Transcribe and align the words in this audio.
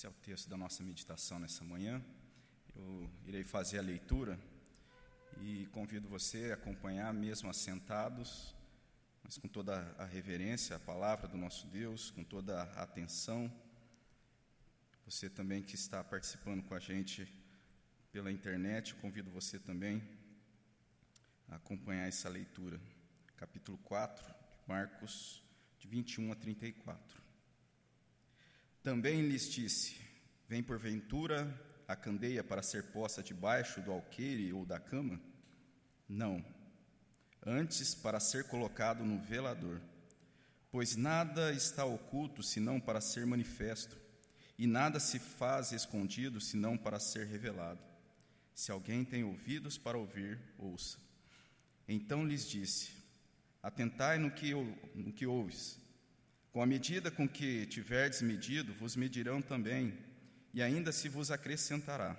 Esse 0.00 0.06
é 0.06 0.08
o 0.08 0.14
texto 0.14 0.48
da 0.48 0.56
nossa 0.56 0.82
meditação 0.82 1.38
nessa 1.38 1.62
manhã. 1.62 2.02
Eu 2.74 3.10
irei 3.26 3.44
fazer 3.44 3.78
a 3.78 3.82
leitura 3.82 4.40
e 5.42 5.66
convido 5.72 6.08
você 6.08 6.52
a 6.52 6.54
acompanhar, 6.54 7.12
mesmo 7.12 7.50
assentados, 7.50 8.54
mas 9.22 9.36
com 9.36 9.46
toda 9.46 9.94
a 9.98 10.06
reverência 10.06 10.74
à 10.74 10.80
palavra 10.80 11.28
do 11.28 11.36
nosso 11.36 11.66
Deus, 11.66 12.10
com 12.10 12.24
toda 12.24 12.62
a 12.62 12.82
atenção. 12.82 13.52
Você 15.04 15.28
também 15.28 15.62
que 15.62 15.74
está 15.74 16.02
participando 16.02 16.62
com 16.62 16.74
a 16.74 16.80
gente 16.80 17.30
pela 18.10 18.32
internet, 18.32 18.94
convido 18.94 19.30
você 19.30 19.58
também 19.58 20.02
a 21.46 21.56
acompanhar 21.56 22.08
essa 22.08 22.30
leitura. 22.30 22.80
Capítulo 23.36 23.76
4 23.84 24.24
de 24.24 24.66
Marcos, 24.66 25.42
de 25.78 25.86
21 25.86 26.32
a 26.32 26.36
34. 26.36 27.29
Também 28.82 29.22
lhes 29.22 29.50
disse: 29.50 30.00
Vem 30.48 30.62
porventura 30.62 31.48
a 31.86 31.94
candeia 31.94 32.42
para 32.42 32.62
ser 32.62 32.84
posta 32.84 33.22
debaixo 33.22 33.80
do 33.80 33.92
alqueire 33.92 34.52
ou 34.52 34.64
da 34.64 34.80
cama? 34.80 35.20
Não. 36.08 36.44
Antes 37.44 37.94
para 37.94 38.20
ser 38.20 38.44
colocado 38.44 39.04
no 39.04 39.18
velador. 39.18 39.80
Pois 40.70 40.94
nada 40.94 41.52
está 41.52 41.84
oculto 41.84 42.42
senão 42.42 42.78
para 42.78 43.00
ser 43.00 43.26
manifesto, 43.26 43.98
e 44.56 44.66
nada 44.66 45.00
se 45.00 45.18
faz 45.18 45.72
escondido 45.72 46.40
senão 46.40 46.78
para 46.78 47.00
ser 47.00 47.26
revelado. 47.26 47.80
Se 48.54 48.70
alguém 48.70 49.04
tem 49.04 49.24
ouvidos 49.24 49.76
para 49.76 49.98
ouvir, 49.98 50.38
ouça. 50.58 50.98
Então 51.88 52.24
lhes 52.24 52.48
disse: 52.48 52.92
Atentai 53.62 54.18
no 54.18 54.30
que, 54.30 54.52
no 54.94 55.12
que 55.12 55.26
ouves. 55.26 55.79
Com 56.52 56.62
a 56.62 56.66
medida 56.66 57.10
com 57.10 57.28
que 57.28 57.66
tiverdes 57.66 58.22
medido, 58.22 58.72
vos 58.74 58.96
medirão 58.96 59.40
também, 59.40 59.96
e 60.52 60.60
ainda 60.60 60.90
se 60.90 61.08
vos 61.08 61.30
acrescentará. 61.30 62.16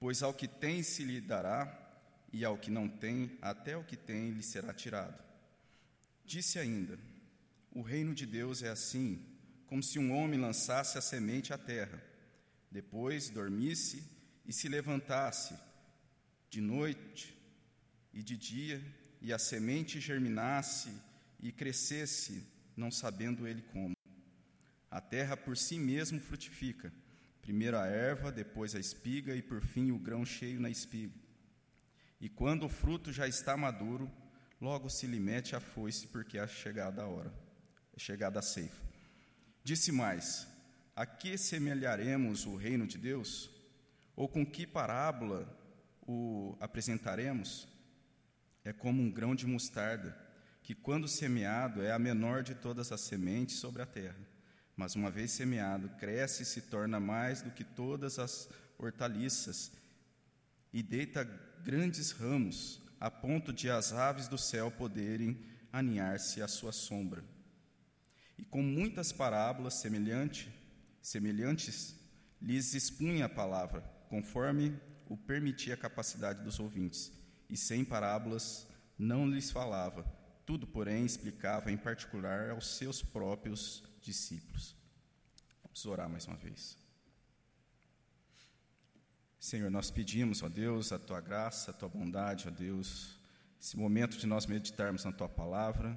Pois 0.00 0.22
ao 0.22 0.34
que 0.34 0.48
tem 0.48 0.82
se 0.82 1.04
lhe 1.04 1.20
dará, 1.20 1.80
e 2.32 2.44
ao 2.44 2.58
que 2.58 2.70
não 2.70 2.88
tem, 2.88 3.38
até 3.40 3.76
o 3.76 3.84
que 3.84 3.96
tem 3.96 4.30
lhe 4.30 4.42
será 4.42 4.74
tirado. 4.74 5.22
Disse 6.24 6.58
ainda: 6.58 6.98
O 7.70 7.82
reino 7.82 8.12
de 8.12 8.26
Deus 8.26 8.62
é 8.62 8.68
assim, 8.68 9.24
como 9.66 9.82
se 9.82 9.98
um 9.98 10.12
homem 10.12 10.40
lançasse 10.40 10.98
a 10.98 11.00
semente 11.00 11.52
à 11.52 11.58
terra, 11.58 12.02
depois 12.70 13.30
dormisse 13.30 14.02
e 14.44 14.52
se 14.52 14.68
levantasse 14.68 15.54
de 16.50 16.60
noite 16.60 17.36
e 18.12 18.22
de 18.22 18.36
dia, 18.36 18.84
e 19.20 19.32
a 19.32 19.38
semente 19.38 20.00
germinasse 20.00 20.92
e 21.40 21.50
crescesse, 21.52 22.44
não 22.76 22.90
sabendo 22.90 23.46
ele 23.46 23.62
como. 23.62 23.94
A 24.90 25.00
terra 25.00 25.36
por 25.36 25.56
si 25.56 25.78
mesmo 25.78 26.20
frutifica, 26.20 26.92
primeiro 27.42 27.78
a 27.78 27.86
erva, 27.86 28.30
depois 28.30 28.74
a 28.74 28.80
espiga 28.80 29.34
e 29.34 29.42
por 29.42 29.60
fim 29.60 29.90
o 29.90 29.98
grão 29.98 30.24
cheio 30.24 30.60
na 30.60 30.70
espiga. 30.70 31.14
E 32.20 32.28
quando 32.28 32.66
o 32.66 32.68
fruto 32.68 33.12
já 33.12 33.26
está 33.26 33.56
maduro, 33.56 34.10
logo 34.60 34.88
se 34.88 35.06
lhe 35.06 35.20
mete 35.20 35.54
a 35.54 35.60
foice, 35.60 36.06
porque 36.06 36.38
é 36.38 36.46
chegada 36.46 37.02
a 37.02 37.06
hora, 37.06 37.32
é 37.92 37.98
chegada 37.98 38.38
a 38.38 38.42
ceifa. 38.42 38.82
Disse 39.62 39.90
mais: 39.90 40.46
A 40.94 41.04
que 41.04 41.36
semelharemos 41.36 42.46
o 42.46 42.56
reino 42.56 42.86
de 42.86 42.98
Deus? 42.98 43.50
Ou 44.16 44.28
com 44.28 44.46
que 44.46 44.66
parábola 44.66 45.46
o 46.06 46.56
apresentaremos? 46.60 47.68
É 48.64 48.72
como 48.72 49.02
um 49.02 49.10
grão 49.10 49.34
de 49.34 49.46
mostarda, 49.46 50.16
que 50.64 50.74
quando 50.74 51.06
semeado 51.06 51.82
é 51.82 51.92
a 51.92 51.98
menor 51.98 52.42
de 52.42 52.54
todas 52.54 52.90
as 52.90 53.02
sementes 53.02 53.56
sobre 53.56 53.82
a 53.82 53.86
terra. 53.86 54.16
Mas 54.74 54.96
uma 54.96 55.10
vez 55.10 55.30
semeado, 55.30 55.90
cresce 56.00 56.42
e 56.42 56.46
se 56.46 56.62
torna 56.62 56.98
mais 56.98 57.42
do 57.42 57.50
que 57.50 57.62
todas 57.62 58.18
as 58.18 58.48
hortaliças, 58.78 59.70
e 60.72 60.82
deita 60.82 61.22
grandes 61.62 62.10
ramos, 62.12 62.80
a 62.98 63.10
ponto 63.10 63.52
de 63.52 63.70
as 63.70 63.92
aves 63.92 64.26
do 64.26 64.38
céu 64.38 64.70
poderem 64.70 65.38
aninhar-se 65.70 66.40
à 66.40 66.48
sua 66.48 66.72
sombra. 66.72 67.22
E 68.38 68.44
com 68.44 68.62
muitas 68.62 69.12
parábolas 69.12 69.74
semelhante, 69.74 70.50
semelhantes, 71.02 71.94
lhes 72.40 72.72
expunha 72.72 73.26
a 73.26 73.28
palavra, 73.28 73.82
conforme 74.08 74.74
o 75.08 75.16
permitia 75.16 75.74
a 75.74 75.76
capacidade 75.76 76.42
dos 76.42 76.58
ouvintes, 76.58 77.12
e 77.50 77.56
sem 77.56 77.84
parábolas 77.84 78.66
não 78.98 79.28
lhes 79.28 79.50
falava, 79.50 80.23
tudo, 80.46 80.66
porém, 80.66 81.04
explicava 81.04 81.72
em 81.72 81.76
particular 81.76 82.50
aos 82.50 82.76
seus 82.76 83.02
próprios 83.02 83.82
discípulos. 84.00 84.76
Vamos 85.62 85.86
orar 85.86 86.08
mais 86.08 86.26
uma 86.26 86.36
vez. 86.36 86.76
Senhor, 89.40 89.70
nós 89.70 89.90
pedimos, 89.90 90.42
ó 90.42 90.48
Deus, 90.48 90.92
a 90.92 90.98
tua 90.98 91.20
graça, 91.20 91.70
a 91.70 91.74
tua 91.74 91.88
bondade, 91.88 92.48
ó 92.48 92.50
Deus, 92.50 93.18
esse 93.60 93.76
momento 93.76 94.16
de 94.16 94.26
nós 94.26 94.46
meditarmos 94.46 95.04
na 95.04 95.12
tua 95.12 95.28
palavra, 95.28 95.94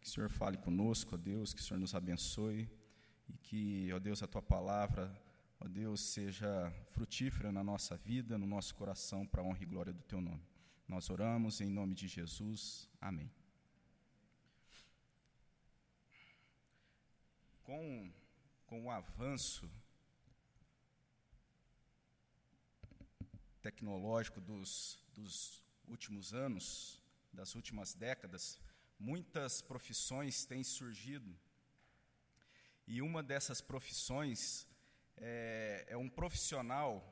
que 0.00 0.06
o 0.06 0.10
Senhor 0.10 0.30
fale 0.30 0.56
conosco, 0.58 1.14
ó 1.14 1.18
Deus, 1.18 1.52
que 1.54 1.60
o 1.60 1.64
Senhor 1.64 1.80
nos 1.80 1.94
abençoe 1.94 2.68
e 3.28 3.32
que, 3.38 3.92
ó 3.92 3.98
Deus, 3.98 4.22
a 4.22 4.26
tua 4.26 4.42
palavra, 4.42 5.12
ó 5.60 5.68
Deus, 5.68 6.00
seja 6.00 6.72
frutífera 6.90 7.50
na 7.52 7.64
nossa 7.64 7.96
vida, 7.96 8.38
no 8.38 8.46
nosso 8.46 8.74
coração, 8.74 9.26
para 9.26 9.42
a 9.42 9.44
honra 9.44 9.62
e 9.62 9.66
glória 9.66 9.92
do 9.92 10.02
teu 10.02 10.20
nome. 10.20 10.42
Nós 10.86 11.10
oramos 11.10 11.60
em 11.60 11.68
nome 11.68 11.94
de 11.94 12.08
Jesus. 12.08 12.88
Amém. 13.00 13.30
Com, 17.68 18.10
com 18.66 18.86
o 18.86 18.90
avanço 18.90 19.70
tecnológico 23.60 24.40
dos, 24.40 24.98
dos 25.12 25.62
últimos 25.86 26.32
anos, 26.32 26.98
das 27.30 27.54
últimas 27.54 27.92
décadas, 27.92 28.58
muitas 28.98 29.60
profissões 29.60 30.46
têm 30.46 30.64
surgido. 30.64 31.38
E 32.86 33.02
uma 33.02 33.22
dessas 33.22 33.60
profissões 33.60 34.66
é, 35.18 35.84
é 35.88 35.96
um 35.98 36.08
profissional 36.08 37.04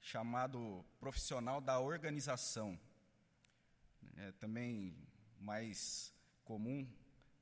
chamado 0.00 0.84
profissional 1.00 1.60
da 1.60 1.80
organização. 1.80 2.78
É 4.18 4.30
também 4.30 4.96
mais 5.40 6.14
comum, 6.44 6.88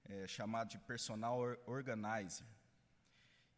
é, 0.09 0.27
chamado 0.27 0.71
de 0.71 0.79
personal 0.79 1.39
organizer. 1.67 2.47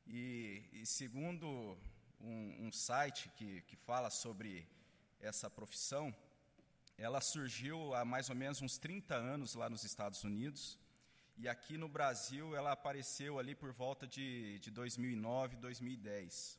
E, 0.07 0.65
e 0.73 0.85
segundo 0.85 1.79
um, 2.21 2.67
um, 2.67 2.73
site 2.73 3.29
que, 3.37 3.63
que 3.63 3.77
fala 3.77 4.11
sobre 4.11 4.69
essa 5.21 5.49
profissão, 5.49 6.15
ela 6.99 7.21
surgiu 7.21 7.95
há 7.95 8.05
mais 8.05 8.29
ou 8.29 8.37
menos 8.37 8.61
uns 8.61 8.79
30 8.79 9.15
anos 9.15 9.55
lá 9.55 9.71
nos 9.71 9.85
Estados 9.85 10.25
Unidos, 10.25 10.79
e 11.37 11.49
aqui 11.49 11.79
no 11.79 11.89
Brasil 11.89 12.55
ela 12.55 12.73
apareceu 12.73 13.39
ali 13.39 13.55
por 13.55 13.73
volta 13.73 14.07
de, 14.07 14.59
de 14.59 14.71
2009, 14.71 15.57
2010. 15.57 16.59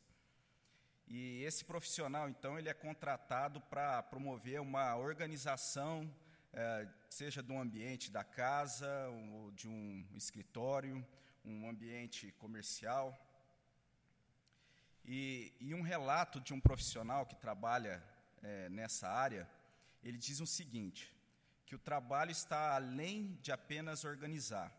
E 1.07 1.43
esse 1.43 1.65
profissional, 1.65 2.29
então, 2.29 2.57
ele 2.57 2.69
é 2.69 2.73
contratado 2.73 3.59
para 3.59 4.01
promover 4.01 4.61
uma 4.61 4.95
organização, 4.95 6.09
é, 6.53 6.87
seja 7.09 7.41
de 7.41 7.51
um 7.51 7.59
ambiente 7.59 8.11
da 8.11 8.23
casa, 8.23 9.07
ou 9.31 9.51
de 9.51 9.67
um 9.67 10.05
escritório, 10.15 11.05
um 11.45 11.69
ambiente 11.69 12.31
comercial. 12.33 13.17
E, 15.05 15.53
e 15.59 15.73
um 15.73 15.81
relato 15.81 16.39
de 16.39 16.53
um 16.53 16.59
profissional 16.59 17.25
que 17.25 17.35
trabalha 17.35 18.03
é, 18.43 18.69
nessa 18.69 19.07
área, 19.07 19.49
ele 20.03 20.17
diz 20.17 20.39
o 20.39 20.45
seguinte: 20.45 21.15
que 21.65 21.75
o 21.75 21.79
trabalho 21.79 22.31
está 22.31 22.75
além 22.75 23.37
de 23.41 23.51
apenas 23.51 24.03
organizar, 24.03 24.71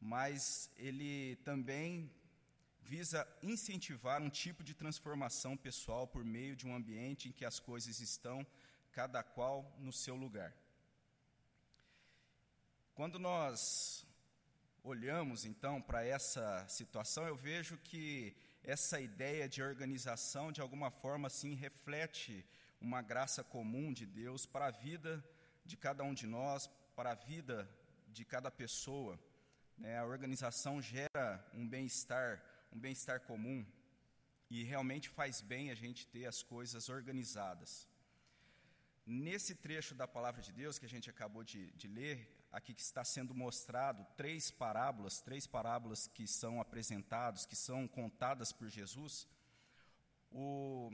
mas 0.00 0.70
ele 0.76 1.36
também 1.44 2.10
visa 2.80 3.26
incentivar 3.42 4.22
um 4.22 4.28
tipo 4.28 4.62
de 4.62 4.74
transformação 4.74 5.56
pessoal 5.56 6.06
por 6.06 6.24
meio 6.24 6.54
de 6.54 6.66
um 6.66 6.74
ambiente 6.74 7.28
em 7.28 7.32
que 7.32 7.44
as 7.44 7.58
coisas 7.58 7.98
estão 8.00 8.46
cada 8.92 9.22
qual 9.22 9.74
no 9.78 9.92
seu 9.92 10.14
lugar. 10.14 10.54
Quando 12.94 13.18
nós 13.18 14.06
olhamos 14.84 15.44
então 15.44 15.82
para 15.82 16.04
essa 16.04 16.64
situação, 16.68 17.26
eu 17.26 17.34
vejo 17.34 17.76
que 17.78 18.36
essa 18.62 19.00
ideia 19.00 19.48
de 19.48 19.60
organização 19.60 20.52
de 20.52 20.60
alguma 20.60 20.92
forma 20.92 21.26
assim 21.26 21.54
reflete 21.54 22.46
uma 22.80 23.02
graça 23.02 23.42
comum 23.42 23.92
de 23.92 24.06
Deus 24.06 24.46
para 24.46 24.66
a 24.66 24.70
vida 24.70 25.12
de 25.64 25.76
cada 25.76 26.04
um 26.04 26.14
de 26.14 26.28
nós, 26.28 26.70
para 26.94 27.10
a 27.10 27.16
vida 27.16 27.68
de 28.06 28.24
cada 28.24 28.48
pessoa. 28.48 29.18
Né? 29.76 29.98
A 29.98 30.06
organização 30.06 30.80
gera 30.80 31.44
um 31.52 31.66
bem-estar, 31.66 32.40
um 32.72 32.78
bem-estar 32.78 33.18
comum, 33.22 33.66
e 34.48 34.62
realmente 34.62 35.08
faz 35.08 35.40
bem 35.40 35.72
a 35.72 35.74
gente 35.74 36.06
ter 36.06 36.26
as 36.26 36.44
coisas 36.44 36.88
organizadas. 36.88 37.88
Nesse 39.04 39.56
trecho 39.56 39.96
da 39.96 40.06
palavra 40.06 40.40
de 40.40 40.52
Deus 40.52 40.78
que 40.78 40.86
a 40.86 40.88
gente 40.88 41.10
acabou 41.10 41.42
de, 41.42 41.72
de 41.72 41.88
ler, 41.88 42.33
aqui 42.54 42.72
que 42.72 42.82
está 42.82 43.04
sendo 43.04 43.34
mostrado 43.34 44.06
três 44.16 44.48
parábolas, 44.48 45.20
três 45.20 45.44
parábolas 45.44 46.06
que 46.06 46.24
são 46.24 46.60
apresentadas, 46.60 47.44
que 47.44 47.56
são 47.56 47.88
contadas 47.88 48.52
por 48.52 48.68
Jesus, 48.68 49.26
o, 50.30 50.92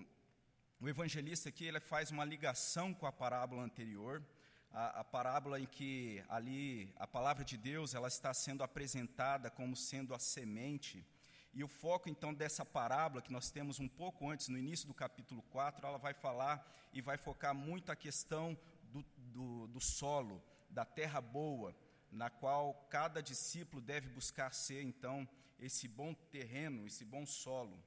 o 0.81 0.89
evangelista 0.89 1.51
aqui 1.51 1.67
ele 1.67 1.79
faz 1.79 2.11
uma 2.11 2.25
ligação 2.25 2.95
com 2.95 3.07
a 3.07 3.13
parábola 3.13 3.63
anterior, 3.63 4.25
a, 4.73 5.01
a, 5.01 5.05
parábola 5.05 5.61
em 5.61 5.67
que 5.67 6.25
ali 6.31 6.91
a 6.97 7.07
palavra 7.07 7.45
de 7.45 7.59
Deus 7.59 7.95
ela 7.95 8.09
está 8.09 8.33
sendo 8.33 8.65
apresentada 8.65 9.51
como 9.51 9.77
sendo 9.77 10.15
a 10.15 10.19
semente. 10.19 11.07
E 11.53 11.63
o 11.63 11.69
foco 11.69 12.09
então 12.09 12.33
dessa 12.33 12.65
parábola 12.65 13.21
que 13.21 13.33
nós 13.33 13.51
temos 13.51 13.79
um 13.79 13.89
pouco 13.89 14.31
antes, 14.31 14.49
no 14.49 14.57
início 14.57 14.87
do 14.87 14.95
capítulo 14.95 15.43
4, 15.51 15.87
ela 15.87 15.99
vai 15.99 16.15
falar 16.15 16.67
e 16.91 17.03
vai 17.03 17.19
focar 17.19 17.55
muito 17.55 17.93
a 17.93 17.97
questão 17.97 18.57
do, 18.85 19.05
do, 19.19 19.67
do 19.67 19.81
solo, 19.81 20.43
da 20.71 20.85
terra 20.85 21.21
boa, 21.21 21.77
na 22.11 22.31
qual 22.31 22.75
cada 22.89 23.23
discípulo 23.23 23.83
deve 23.83 24.09
buscar 24.09 24.53
ser, 24.53 24.83
então, 24.83 25.29
esse 25.59 25.87
bom 25.87 26.15
terreno, 26.15 26.87
esse 26.87 27.05
bom 27.05 27.27
solo. 27.27 27.83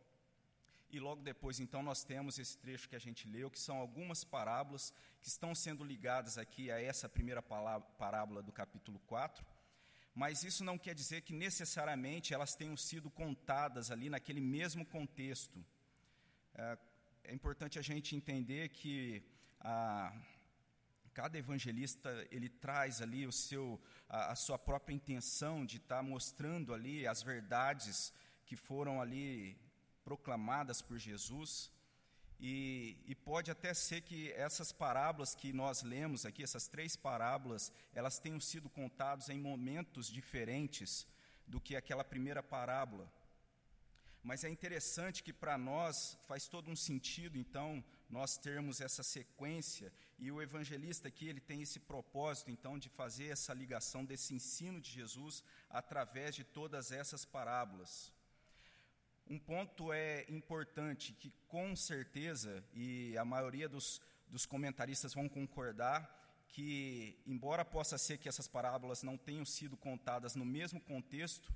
E 0.90 1.00
logo 1.00 1.24
depois, 1.24 1.60
então, 1.60 1.82
nós 1.82 2.04
temos 2.04 2.38
esse 2.38 2.56
trecho 2.58 2.88
que 2.88 2.96
a 2.96 3.00
gente 3.00 3.28
leu, 3.28 3.50
que 3.50 3.60
são 3.60 3.78
algumas 3.78 4.24
parábolas 4.24 4.94
que 5.22 5.28
estão 5.28 5.56
sendo 5.56 5.84
ligadas 5.84 6.38
aqui 6.38 6.70
a 6.72 6.80
essa 6.80 7.10
primeira 7.10 7.42
parábola 7.42 8.44
do 8.44 8.52
capítulo 8.52 9.00
4. 9.08 9.44
Mas 10.14 10.44
isso 10.44 10.64
não 10.64 10.78
quer 10.78 10.94
dizer 10.94 11.22
que 11.22 11.34
necessariamente 11.34 12.34
elas 12.34 12.56
tenham 12.56 12.78
sido 12.78 13.10
contadas 13.10 13.90
ali 13.90 14.08
naquele 14.10 14.40
mesmo 14.40 14.86
contexto. 14.86 15.66
É, 16.54 16.78
é 17.24 17.34
importante 17.34 17.80
a 17.80 17.82
gente 17.82 18.16
entender 18.16 18.70
que 18.70 19.24
a 19.60 20.14
Cada 21.14 21.38
evangelista 21.38 22.28
ele 22.32 22.50
traz 22.50 23.02
ali 23.02 23.28
o 23.28 23.32
seu, 23.32 23.80
a, 24.10 24.32
a 24.32 24.36
sua 24.36 24.58
própria 24.58 24.96
intenção 24.96 25.66
de 25.66 25.78
estar 25.78 25.98
tá 25.98 26.04
mostrando 26.04 26.74
ali 26.74 27.08
as 27.08 27.22
verdades 27.22 28.12
que 28.46 28.56
foram 28.56 29.00
ali 29.00 29.56
proclamadas 30.04 30.82
por 30.82 30.98
Jesus. 30.98 31.72
E, 32.40 32.98
e, 33.06 33.16
pode 33.16 33.50
até 33.52 33.74
ser 33.74 34.02
que 34.02 34.32
essas 34.34 34.72
parábolas 34.72 35.34
que 35.34 35.54
nós 35.54 35.82
lemos 35.82 36.26
aqui, 36.26 36.44
essas 36.44 36.68
três 36.68 36.96
parábolas, 36.96 37.72
elas 37.94 38.20
tenham 38.20 38.40
sido 38.40 38.70
contadas 38.70 39.30
em 39.30 39.40
momentos 39.40 40.08
diferentes 40.08 41.08
do 41.48 41.62
que 41.62 41.76
aquela 41.76 42.04
primeira 42.04 42.44
parábola. 42.44 43.10
Mas 44.22 44.44
é 44.44 44.50
interessante 44.50 45.22
que 45.22 45.32
para 45.32 45.58
nós 45.58 46.18
faz 46.28 46.48
todo 46.48 46.72
um 46.72 46.76
sentido, 46.76 47.38
então, 47.38 47.84
nós 48.10 48.38
termos 48.38 48.82
essa 48.82 49.04
sequência, 49.04 49.94
e 50.20 50.32
o 50.32 50.42
evangelista 50.42 51.08
aqui, 51.08 51.28
ele 51.28 51.40
tem 51.40 51.62
esse 51.62 51.80
propósito, 51.80 52.52
então, 52.52 52.78
de 52.78 52.90
fazer 52.90 53.28
essa 53.28 53.54
ligação 53.54 54.06
desse 54.06 54.34
ensino 54.34 54.80
de 54.80 54.92
Jesus 54.92 55.44
através 55.70 56.36
de 56.36 56.44
todas 56.44 56.92
essas 56.92 57.26
parábolas. 57.26 58.12
Um 59.28 59.40
ponto 59.40 59.92
é 59.92 60.26
importante, 60.30 61.14
que 61.14 61.32
com 61.48 61.76
certeza, 61.76 62.64
e 62.74 63.18
a 63.18 63.26
maioria 63.26 63.68
dos, 63.68 64.02
dos 64.28 64.46
comentaristas 64.46 65.14
vão 65.14 65.28
concordar, 65.30 66.22
que, 66.50 67.18
embora 67.26 67.66
possa 67.66 67.98
ser 67.98 68.18
que 68.18 68.30
essas 68.30 68.48
parábolas 68.48 69.02
não 69.02 69.18
tenham 69.18 69.46
sido 69.46 69.76
contadas 69.76 70.36
no 70.36 70.46
mesmo 70.46 70.80
contexto, 70.80 71.54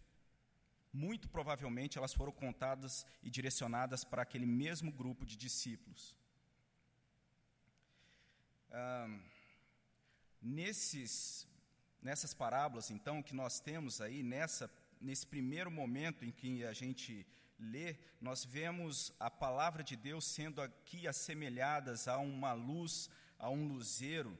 muito 0.91 1.29
provavelmente 1.29 1.97
elas 1.97 2.13
foram 2.13 2.31
contadas 2.31 3.05
e 3.21 3.29
direcionadas 3.29 4.03
para 4.03 4.23
aquele 4.23 4.45
mesmo 4.45 4.91
grupo 4.91 5.25
de 5.25 5.37
discípulos. 5.37 6.15
Nesses, 10.41 11.47
nessas 12.01 12.33
parábolas, 12.33 12.91
então, 12.91 13.23
que 13.23 13.33
nós 13.33 13.59
temos 13.59 14.01
aí, 14.01 14.23
nessa, 14.23 14.69
nesse 15.01 15.25
primeiro 15.25 15.71
momento 15.71 16.23
em 16.23 16.31
que 16.31 16.63
a 16.65 16.73
gente 16.73 17.25
lê, 17.59 17.97
nós 18.21 18.45
vemos 18.45 19.11
a 19.19 19.29
palavra 19.29 19.83
de 19.83 19.95
Deus 19.95 20.25
sendo 20.25 20.61
aqui 20.61 21.07
assemelhadas 21.07 22.07
a 22.07 22.17
uma 22.17 22.53
luz, 22.53 23.09
a 23.39 23.49
um 23.49 23.67
luzeiro. 23.67 24.37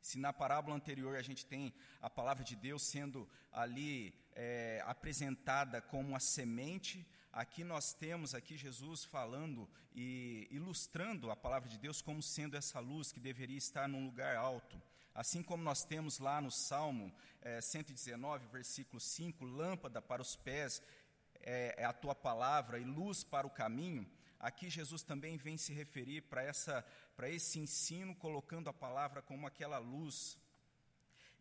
Se 0.00 0.18
na 0.18 0.32
parábola 0.32 0.74
anterior 0.74 1.16
a 1.16 1.22
gente 1.22 1.46
tem 1.46 1.72
a 2.00 2.10
palavra 2.10 2.44
de 2.44 2.56
Deus 2.56 2.82
sendo 2.82 3.28
ali 3.52 4.14
é, 4.34 4.82
apresentada 4.86 5.80
como 5.80 6.16
a 6.16 6.20
semente, 6.20 7.06
aqui 7.32 7.64
nós 7.64 7.94
temos 7.94 8.34
aqui 8.34 8.56
Jesus 8.56 9.04
falando 9.04 9.68
e 9.94 10.46
ilustrando 10.50 11.30
a 11.30 11.36
palavra 11.36 11.68
de 11.68 11.78
Deus 11.78 12.02
como 12.02 12.22
sendo 12.22 12.56
essa 12.56 12.78
luz 12.78 13.10
que 13.10 13.18
deveria 13.18 13.56
estar 13.56 13.88
num 13.88 14.04
lugar 14.04 14.36
alto. 14.36 14.80
Assim 15.14 15.42
como 15.42 15.62
nós 15.62 15.84
temos 15.84 16.18
lá 16.18 16.40
no 16.40 16.50
Salmo 16.50 17.12
é, 17.40 17.60
119, 17.60 18.46
versículo 18.48 19.00
5, 19.00 19.44
lâmpada 19.44 20.00
para 20.00 20.22
os 20.22 20.36
pés 20.36 20.82
é, 21.40 21.74
é 21.78 21.84
a 21.84 21.92
tua 21.92 22.14
palavra 22.14 22.78
e 22.78 22.84
luz 22.84 23.24
para 23.24 23.46
o 23.46 23.50
caminho, 23.50 24.06
aqui 24.38 24.70
Jesus 24.70 25.02
também 25.02 25.36
vem 25.36 25.56
se 25.56 25.72
referir 25.72 26.22
para 26.22 26.42
essa 26.42 26.84
para 27.16 27.28
esse 27.28 27.58
ensino 27.58 28.14
colocando 28.14 28.70
a 28.70 28.72
palavra 28.72 29.20
como 29.20 29.46
aquela 29.46 29.78
luz 29.78 30.38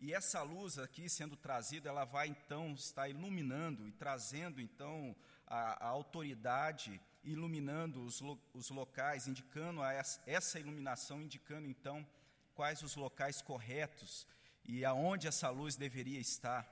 e 0.02 0.16
essa 0.16 0.42
luz 0.42 0.80
aqui 0.80 1.08
sendo 1.08 1.36
trazida, 1.36 1.88
ela 1.88 2.06
vai 2.06 2.28
então 2.28 2.74
estar 2.74 3.08
iluminando 3.08 3.88
e 3.88 3.92
trazendo 3.92 4.60
então 4.60 5.16
a, 5.52 5.86
a 5.86 5.88
autoridade, 5.88 7.02
iluminando 7.24 8.04
os, 8.04 8.22
lo, 8.22 8.40
os 8.54 8.70
locais, 8.70 9.28
indicando 9.28 9.84
essa, 9.84 10.22
essa 10.26 10.60
iluminação, 10.60 11.22
indicando 11.22 11.68
então 11.68 12.08
quais 12.56 12.82
os 12.82 12.96
locais 12.96 13.42
corretos 13.42 14.28
e 14.64 14.86
aonde 14.86 15.28
essa 15.28 15.50
luz 15.50 15.76
deveria 15.76 16.20
estar. 16.20 16.64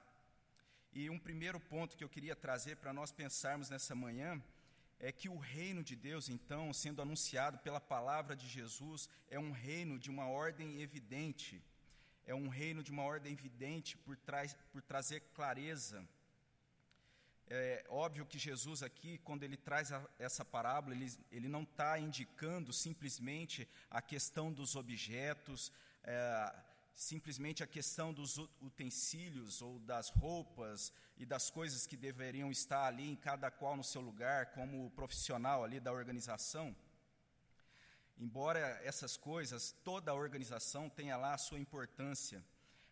E 0.94 1.10
um 1.10 1.20
primeiro 1.20 1.60
ponto 1.60 1.98
que 1.98 2.04
eu 2.04 2.10
queria 2.10 2.36
trazer 2.36 2.78
para 2.78 2.94
nós 2.94 3.12
pensarmos 3.12 3.70
nessa 3.70 3.94
manhã 3.94 4.42
é 5.00 5.12
que 5.12 5.30
o 5.30 5.38
reino 5.38 5.84
de 5.84 5.96
Deus, 5.96 6.30
então, 6.30 6.74
sendo 6.74 7.02
anunciado 7.02 7.60
pela 7.60 7.80
palavra 7.80 8.36
de 8.36 8.48
Jesus, 8.48 9.10
é 9.30 9.40
um 9.40 9.52
reino 9.52 10.00
de 10.00 10.10
uma 10.10 10.28
ordem 10.28 10.82
evidente 10.82 11.62
é 12.30 12.36
um 12.36 12.48
reino 12.48 12.84
de 12.84 12.92
uma 12.92 13.02
ordem 13.02 13.34
evidente 13.34 13.98
por, 13.98 14.16
trás, 14.16 14.56
por 14.72 14.84
trazer 14.84 15.20
clareza. 15.34 16.08
É 17.52 17.84
óbvio 17.90 18.28
que 18.28 18.38
Jesus 18.38 18.84
aqui, 18.84 19.18
quando 19.20 19.42
ele 19.42 19.58
traz 19.58 19.92
a, 19.92 20.08
essa 20.20 20.46
parábola, 20.46 20.94
ele, 20.94 21.12
ele 21.32 21.48
não 21.48 21.64
está 21.64 21.98
indicando 21.98 22.72
simplesmente 22.72 23.68
a 23.90 24.04
questão 24.04 24.54
dos 24.54 24.76
objetos, 24.76 25.72
é, 26.04 26.56
simplesmente 26.94 27.64
a 27.64 27.68
questão 27.68 28.14
dos 28.14 28.38
utensílios 28.62 29.64
ou 29.64 29.80
das 29.80 30.10
roupas 30.10 30.94
e 31.18 31.26
das 31.26 31.50
coisas 31.50 31.88
que 31.88 31.98
deveriam 31.98 32.52
estar 32.52 32.86
ali 32.86 33.10
em 33.10 33.16
cada 33.16 33.50
qual 33.50 33.76
no 33.76 33.84
seu 33.84 34.02
lugar, 34.02 34.52
como 34.52 34.92
profissional 34.92 35.64
ali 35.64 35.80
da 35.80 35.92
organização. 35.92 36.76
Embora 38.16 38.60
essas 38.84 39.18
coisas, 39.18 39.72
toda 39.84 40.12
a 40.12 40.14
organização 40.14 40.88
tenha 40.88 41.18
lá 41.18 41.34
a 41.34 41.38
sua 41.40 41.58
importância, 41.58 42.46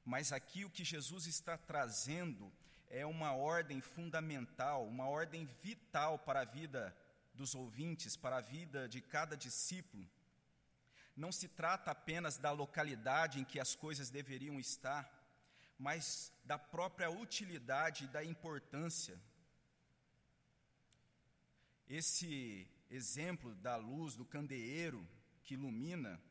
mas 0.04 0.32
aqui 0.32 0.66
o 0.66 0.70
que 0.70 0.84
Jesus 0.84 1.28
está 1.28 1.58
trazendo 1.58 2.52
é 2.90 3.06
uma 3.06 3.34
ordem 3.34 3.82
fundamental, 3.82 4.88
uma 4.88 5.08
ordem 5.08 5.46
vital 5.46 6.18
para 6.20 6.42
a 6.42 6.46
vida 6.46 6.96
dos 7.34 7.54
ouvintes, 7.54 8.16
para 8.16 8.38
a 8.38 8.42
vida 8.42 8.88
de 8.88 9.02
cada 9.02 9.36
discípulo. 9.36 10.10
Não 11.16 11.32
se 11.32 11.48
trata 11.48 11.92
apenas 11.92 12.38
da 12.38 12.52
localidade 12.52 13.40
em 13.40 13.44
que 13.44 13.60
as 13.60 13.76
coisas 13.76 14.10
deveriam 14.10 14.60
estar, 14.60 15.12
mas 15.78 16.32
da 16.44 16.58
própria 16.58 17.10
utilidade 17.10 18.06
e 18.06 18.08
da 18.08 18.24
importância. 18.24 19.20
Esse 21.88 22.70
exemplo 22.90 23.56
da 23.56 23.76
luz 23.76 24.16
do 24.16 24.26
candeeiro 24.26 25.08
que 25.44 25.54
ilumina, 25.54 26.22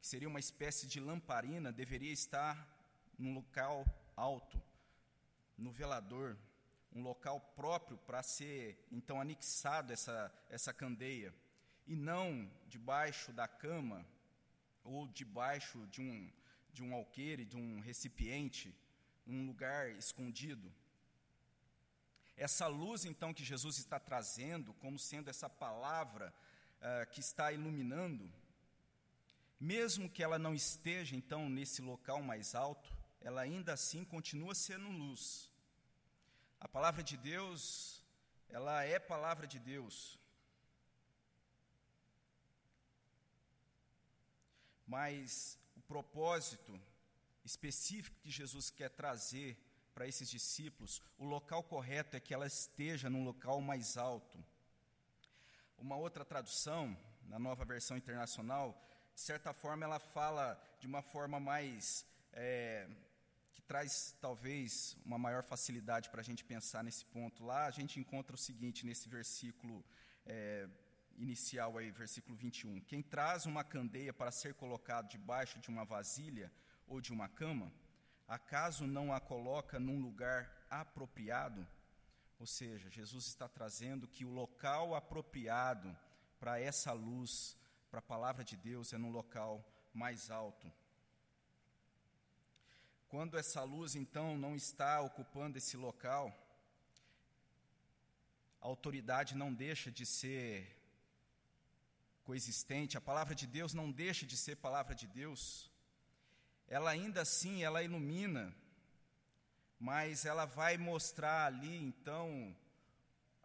que 0.00 0.06
seria 0.06 0.28
uma 0.28 0.40
espécie 0.40 0.86
de 0.86 1.00
lamparina, 1.00 1.72
deveria 1.72 2.12
estar 2.12 2.68
num 3.18 3.34
local 3.34 3.84
alto, 4.16 4.60
no 5.56 5.70
velador, 5.70 6.36
um 6.92 7.02
local 7.02 7.40
próprio 7.56 7.98
para 7.98 8.22
ser 8.22 8.78
então 8.90 9.20
anexado 9.20 9.92
essa, 9.92 10.32
essa 10.48 10.72
candeia, 10.72 11.34
e 11.86 11.94
não 11.94 12.50
debaixo 12.66 13.32
da 13.32 13.46
cama 13.46 14.06
ou 14.82 15.08
debaixo 15.08 15.86
de 15.88 16.00
um, 16.00 16.32
de 16.72 16.82
um 16.82 16.94
alqueire, 16.94 17.44
de 17.44 17.56
um 17.56 17.80
recipiente, 17.80 18.74
um 19.26 19.46
lugar 19.46 19.90
escondido. 19.90 20.72
Essa 22.36 22.66
luz, 22.66 23.04
então, 23.04 23.32
que 23.32 23.44
Jesus 23.44 23.78
está 23.78 23.98
trazendo, 23.98 24.74
como 24.74 24.98
sendo 24.98 25.30
essa 25.30 25.48
palavra 25.48 26.34
uh, 26.80 27.10
que 27.10 27.20
está 27.20 27.52
iluminando, 27.52 28.30
mesmo 29.58 30.10
que 30.10 30.22
ela 30.22 30.38
não 30.38 30.54
esteja, 30.54 31.14
então, 31.14 31.48
nesse 31.48 31.80
local 31.80 32.22
mais 32.22 32.54
alto, 32.54 32.93
ela 33.24 33.40
ainda 33.40 33.72
assim 33.72 34.04
continua 34.04 34.54
sendo 34.54 34.88
luz. 34.90 35.50
A 36.60 36.68
palavra 36.68 37.02
de 37.02 37.16
Deus, 37.16 38.02
ela 38.48 38.84
é 38.84 38.98
palavra 38.98 39.46
de 39.46 39.58
Deus. 39.58 40.18
Mas 44.86 45.58
o 45.74 45.80
propósito 45.80 46.78
específico 47.44 48.20
que 48.20 48.30
Jesus 48.30 48.70
quer 48.70 48.90
trazer 48.90 49.58
para 49.94 50.06
esses 50.06 50.28
discípulos, 50.28 51.00
o 51.16 51.24
local 51.24 51.62
correto 51.62 52.16
é 52.16 52.20
que 52.20 52.34
ela 52.34 52.46
esteja 52.46 53.08
num 53.08 53.24
local 53.24 53.60
mais 53.62 53.96
alto. 53.96 54.38
Uma 55.78 55.96
outra 55.96 56.24
tradução, 56.24 56.96
na 57.22 57.38
nova 57.38 57.64
versão 57.64 57.96
internacional, 57.96 58.78
de 59.14 59.20
certa 59.20 59.52
forma 59.54 59.84
ela 59.84 59.98
fala 59.98 60.60
de 60.78 60.86
uma 60.86 61.00
forma 61.00 61.40
mais. 61.40 62.04
É, 62.32 62.86
traz 63.66 64.16
talvez 64.20 64.96
uma 65.04 65.18
maior 65.18 65.42
facilidade 65.42 66.10
para 66.10 66.20
a 66.20 66.24
gente 66.24 66.44
pensar 66.44 66.84
nesse 66.84 67.04
ponto. 67.06 67.44
Lá 67.44 67.66
a 67.66 67.70
gente 67.70 67.98
encontra 67.98 68.34
o 68.34 68.38
seguinte, 68.38 68.86
nesse 68.86 69.08
versículo 69.08 69.84
é, 70.26 70.68
inicial, 71.16 71.78
aí, 71.78 71.90
versículo 71.90 72.36
21. 72.36 72.80
Quem 72.82 73.02
traz 73.02 73.46
uma 73.46 73.64
candeia 73.64 74.12
para 74.12 74.30
ser 74.30 74.54
colocado 74.54 75.08
debaixo 75.08 75.58
de 75.60 75.68
uma 75.68 75.84
vasilha 75.84 76.52
ou 76.86 77.00
de 77.00 77.12
uma 77.12 77.28
cama, 77.28 77.72
acaso 78.28 78.86
não 78.86 79.12
a 79.12 79.20
coloca 79.20 79.78
num 79.78 80.00
lugar 80.00 80.66
apropriado? 80.68 81.66
Ou 82.38 82.46
seja, 82.46 82.90
Jesus 82.90 83.26
está 83.26 83.48
trazendo 83.48 84.08
que 84.08 84.24
o 84.24 84.30
local 84.30 84.94
apropriado 84.94 85.96
para 86.38 86.60
essa 86.60 86.92
luz, 86.92 87.56
para 87.90 88.00
a 88.00 88.02
palavra 88.02 88.44
de 88.44 88.56
Deus, 88.56 88.92
é 88.92 88.98
num 88.98 89.10
local 89.10 89.64
mais 89.92 90.30
alto. 90.30 90.70
Quando 93.14 93.38
essa 93.38 93.62
luz, 93.62 93.94
então, 93.94 94.36
não 94.36 94.56
está 94.56 95.00
ocupando 95.00 95.56
esse 95.56 95.76
local, 95.76 96.36
a 98.60 98.66
autoridade 98.66 99.36
não 99.36 99.54
deixa 99.54 99.88
de 99.88 100.04
ser 100.04 100.76
coexistente, 102.24 102.98
a 102.98 103.00
palavra 103.00 103.32
de 103.32 103.46
Deus 103.46 103.72
não 103.72 103.88
deixa 103.88 104.26
de 104.26 104.36
ser 104.36 104.56
palavra 104.56 104.96
de 104.96 105.06
Deus, 105.06 105.70
ela 106.66 106.90
ainda 106.90 107.22
assim, 107.22 107.62
ela 107.62 107.84
ilumina, 107.84 108.52
mas 109.78 110.24
ela 110.24 110.44
vai 110.44 110.76
mostrar 110.76 111.46
ali, 111.46 111.76
então, 111.76 112.52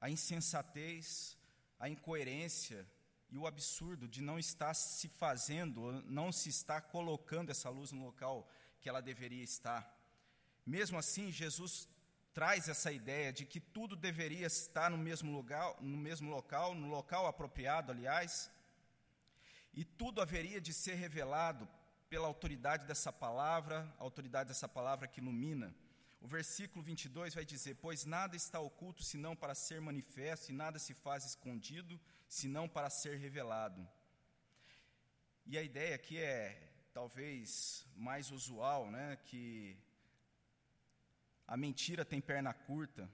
a 0.02 0.10
insensatez, 0.10 1.38
a 1.80 1.88
incoerência 1.88 2.90
e 3.30 3.38
o 3.38 3.46
absurdo 3.46 4.08
de 4.08 4.20
não 4.20 4.40
estar 4.40 4.74
se 4.74 5.08
fazendo, 5.08 6.02
não 6.08 6.32
se 6.32 6.50
estar 6.50 6.82
colocando 6.82 7.52
essa 7.52 7.70
luz 7.70 7.92
no 7.92 8.04
local 8.04 8.50
que 8.80 8.90
ela 8.90 9.02
deveria 9.02 9.44
estar. 9.44 9.82
Mesmo 10.66 10.98
assim, 10.98 11.32
Jesus 11.32 11.88
traz 12.34 12.70
essa 12.70 12.92
ideia 12.92 13.34
de 13.34 13.46
que 13.46 13.60
tudo 13.60 13.96
deveria 13.96 14.48
estar 14.48 14.90
no 14.90 14.98
mesmo 14.98 15.32
lugar, 15.32 15.76
no 15.82 15.98
mesmo 15.98 16.30
local, 16.30 16.74
no 16.76 16.88
local 16.88 17.28
apropriado, 17.28 17.92
aliás, 17.92 18.52
e 19.74 19.84
tudo 19.84 20.22
haveria 20.22 20.62
de 20.62 20.74
ser 20.74 20.96
revelado 20.96 21.68
pela 22.10 22.28
autoridade 22.28 22.86
dessa 22.86 23.12
palavra, 23.12 23.94
a 24.00 24.04
autoridade 24.04 24.50
dessa 24.50 24.68
palavra 24.68 25.08
que 25.08 25.20
ilumina. 25.20 25.76
O 26.22 26.28
versículo 26.28 26.84
22 26.84 27.36
vai 27.36 27.46
dizer: 27.46 27.76
Pois 27.76 28.06
nada 28.06 28.36
está 28.36 28.60
oculto 28.60 29.04
senão 29.04 29.36
para 29.36 29.56
ser 29.56 29.80
manifesto, 29.80 30.52
e 30.52 30.56
nada 30.56 30.80
se 30.80 30.94
faz 30.94 31.24
escondido 31.26 32.00
senão 32.28 32.68
para 32.68 32.90
ser 32.90 33.18
revelado. 33.18 33.88
E 35.46 35.58
a 35.58 35.64
ideia 35.64 35.96
aqui 35.96 36.18
é 36.18 36.69
talvez 37.00 37.88
mais 37.96 38.30
usual, 38.30 38.92
né, 38.92 39.18
que 39.24 39.78
a 41.48 41.56
mentira 41.56 42.04
tem 42.04 42.20
perna 42.20 42.54
curta, 42.54 43.10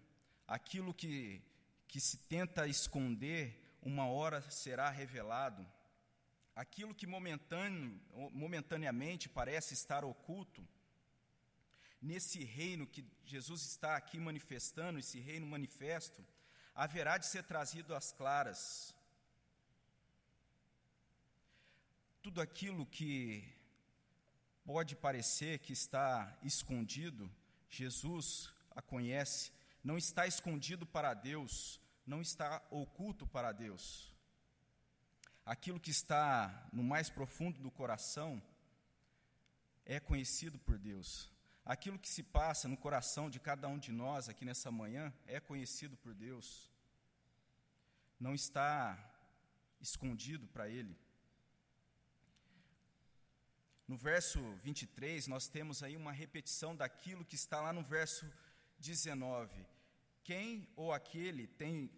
aquilo 0.47 0.91
que, 0.91 1.39
que 1.87 1.99
se 1.99 2.17
tenta 2.17 2.67
esconder, 2.67 3.77
uma 3.83 4.07
hora 4.07 4.41
será 4.49 4.89
revelado 4.89 5.63
aquilo 6.55 6.95
que 6.95 7.05
momentaneamente 7.05 9.29
parece 9.29 9.75
estar 9.75 10.03
oculto, 10.03 10.67
nesse 12.01 12.43
reino 12.43 12.87
que 12.87 13.05
Jesus 13.23 13.61
está 13.61 13.95
aqui 13.95 14.19
manifestando, 14.19 14.97
esse 14.97 15.19
reino 15.19 15.45
manifesto, 15.45 16.25
haverá 16.73 17.19
de 17.19 17.27
ser 17.27 17.43
trazido 17.43 17.93
às 17.93 18.11
claras. 18.11 18.95
Tudo 22.23 22.41
aquilo 22.41 22.87
que 22.87 23.54
pode 24.65 24.95
parecer 24.95 25.59
que 25.59 25.71
está 25.71 26.37
escondido, 26.43 27.31
Jesus 27.69 28.51
a 28.71 28.81
conhece, 28.81 29.51
não 29.83 29.97
está 29.97 30.27
escondido 30.27 30.85
para 30.85 31.13
Deus, 31.13 31.79
não 32.05 32.21
está 32.21 32.61
oculto 32.69 33.25
para 33.25 33.53
Deus 33.53 34.13
aquilo 35.45 35.79
que 35.79 35.91
está 35.91 36.67
no 36.73 36.83
mais 36.83 37.09
profundo 37.09 37.61
do 37.61 37.69
coração 37.69 38.41
é 39.85 39.99
conhecido 39.99 40.57
por 40.57 40.77
Deus. 40.79 41.29
Aquilo 41.63 41.99
que 41.99 42.09
se 42.09 42.23
passa 42.23 42.67
no 42.67 42.75
coração 42.75 43.29
de 43.29 43.39
cada 43.39 43.67
um 43.67 43.77
de 43.77 43.91
nós 43.91 44.27
aqui 44.27 44.43
nessa 44.43 44.71
manhã 44.71 45.13
é 45.27 45.39
conhecido 45.39 45.95
por 45.97 46.13
Deus. 46.13 46.71
Não 48.19 48.33
está 48.33 48.97
escondido 49.79 50.47
para 50.47 50.67
Ele. 50.67 50.97
No 53.87 53.97
verso 53.97 54.39
23, 54.63 55.27
nós 55.27 55.47
temos 55.47 55.83
aí 55.83 55.95
uma 55.95 56.11
repetição 56.11 56.75
daquilo 56.75 57.23
que 57.23 57.35
está 57.35 57.61
lá 57.61 57.71
no 57.71 57.83
verso 57.83 58.25
19. 58.79 59.65
Quem 60.23 60.67
ou 60.75 60.91
aquele 60.91 61.47
tem 61.47 61.89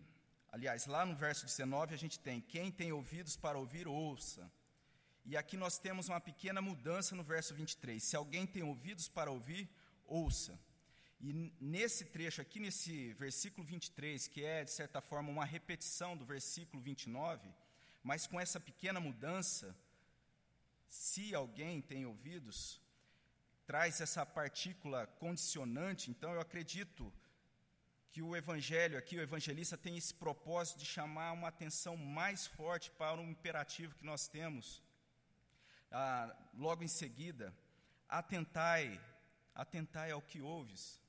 Aliás, 0.52 0.86
lá 0.88 1.06
no 1.06 1.16
verso 1.16 1.46
19 1.46 1.94
a 1.94 1.98
gente 1.98 2.20
tem: 2.20 2.42
Quem 2.42 2.72
tem 2.72 2.92
ouvidos 2.92 3.36
para 3.36 3.58
ouvir, 3.58 3.88
ouça. 3.88 4.52
E 5.26 5.36
aqui 5.36 5.58
nós 5.58 5.78
temos 5.78 6.08
uma 6.08 6.22
pequena 6.22 6.62
mudança 6.62 7.16
no 7.16 7.24
verso 7.24 7.54
23. 7.54 8.02
Se 8.02 8.16
alguém 8.16 8.48
tem 8.48 8.64
ouvidos 8.64 9.10
para 9.10 9.30
ouvir, 9.30 9.70
ouça. 10.06 10.58
E 11.20 11.52
nesse 11.60 12.06
trecho 12.06 12.42
aqui, 12.42 12.60
nesse 12.60 13.14
versículo 13.14 13.66
23, 13.68 14.28
que 14.28 14.44
é 14.44 14.64
de 14.64 14.72
certa 14.72 15.02
forma 15.02 15.30
uma 15.30 15.44
repetição 15.44 16.16
do 16.16 16.24
versículo 16.24 16.82
29, 16.82 17.50
mas 18.02 18.26
com 18.26 18.40
essa 18.40 18.60
pequena 18.60 19.00
mudança, 19.00 19.76
se 20.90 21.34
alguém 21.34 21.82
tem 21.82 22.06
ouvidos, 22.06 22.82
traz 23.66 24.00
essa 24.02 24.26
partícula 24.26 25.06
condicionante, 25.06 26.10
então 26.10 26.34
eu 26.34 26.40
acredito 26.40 27.14
que 28.10 28.22
o 28.22 28.36
evangelho 28.36 28.98
aqui, 28.98 29.18
o 29.18 29.22
evangelista 29.22 29.78
tem 29.78 29.98
esse 29.98 30.14
propósito 30.14 30.80
de 30.80 30.86
chamar 30.86 31.34
uma 31.34 31.50
atenção 31.50 31.96
mais 31.96 32.48
forte 32.48 32.90
para 32.92 33.20
um 33.20 33.30
imperativo 33.30 33.96
que 33.96 34.06
nós 34.06 34.28
temos. 34.28 34.82
Ah, 35.92 36.36
logo 36.54 36.84
em 36.84 36.88
seguida, 36.88 37.54
atentai, 38.08 39.00
atentai 39.54 40.12
ao 40.12 40.22
que 40.22 40.42
ouves. 40.42 41.00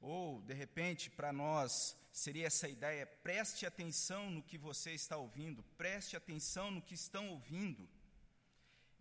Ou, 0.00 0.40
de 0.42 0.54
repente, 0.54 1.10
para 1.10 1.32
nós, 1.32 1.96
seria 2.10 2.46
essa 2.46 2.68
ideia: 2.68 3.06
preste 3.06 3.66
atenção 3.66 4.30
no 4.30 4.42
que 4.42 4.58
você 4.58 4.92
está 4.92 5.16
ouvindo, 5.16 5.62
preste 5.76 6.16
atenção 6.16 6.70
no 6.70 6.82
que 6.82 6.94
estão 6.94 7.28
ouvindo. 7.28 7.88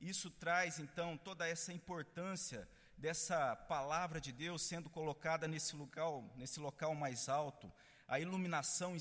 Isso 0.06 0.30
traz, 0.30 0.78
então, 0.78 1.18
toda 1.18 1.48
essa 1.48 1.74
importância 1.74 2.70
dessa 2.96 3.56
palavra 3.56 4.22
de 4.22 4.32
Deus 4.32 4.62
sendo 4.62 4.88
colocada 4.88 5.48
nesse 5.48 5.76
local, 5.76 6.32
nesse 6.36 6.60
local 6.60 6.94
mais 6.94 7.28
alto, 7.28 7.74
a 8.08 8.20
iluminação 8.20 8.96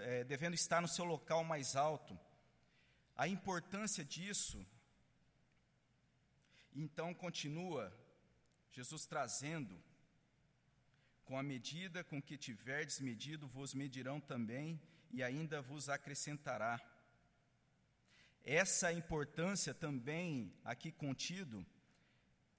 é, 0.00 0.24
devendo 0.24 0.54
estar 0.54 0.80
no 0.80 0.88
seu 0.88 1.04
local 1.04 1.44
mais 1.44 1.76
alto, 1.76 2.18
a 3.14 3.28
importância 3.28 4.02
disso. 4.02 4.66
Então 6.74 7.12
continua 7.12 7.92
Jesus 8.72 9.04
trazendo, 9.04 9.78
com 11.26 11.38
a 11.38 11.42
medida 11.42 12.02
com 12.02 12.22
que 12.22 12.38
tiverdes 12.38 13.00
medido, 13.00 13.46
vos 13.46 13.74
medirão 13.74 14.18
também, 14.18 14.80
e 15.10 15.22
ainda 15.22 15.60
vos 15.60 15.90
acrescentará. 15.90 16.80
Essa 18.50 18.90
importância 18.90 19.74
também 19.74 20.50
aqui 20.64 20.90
contido 20.90 21.66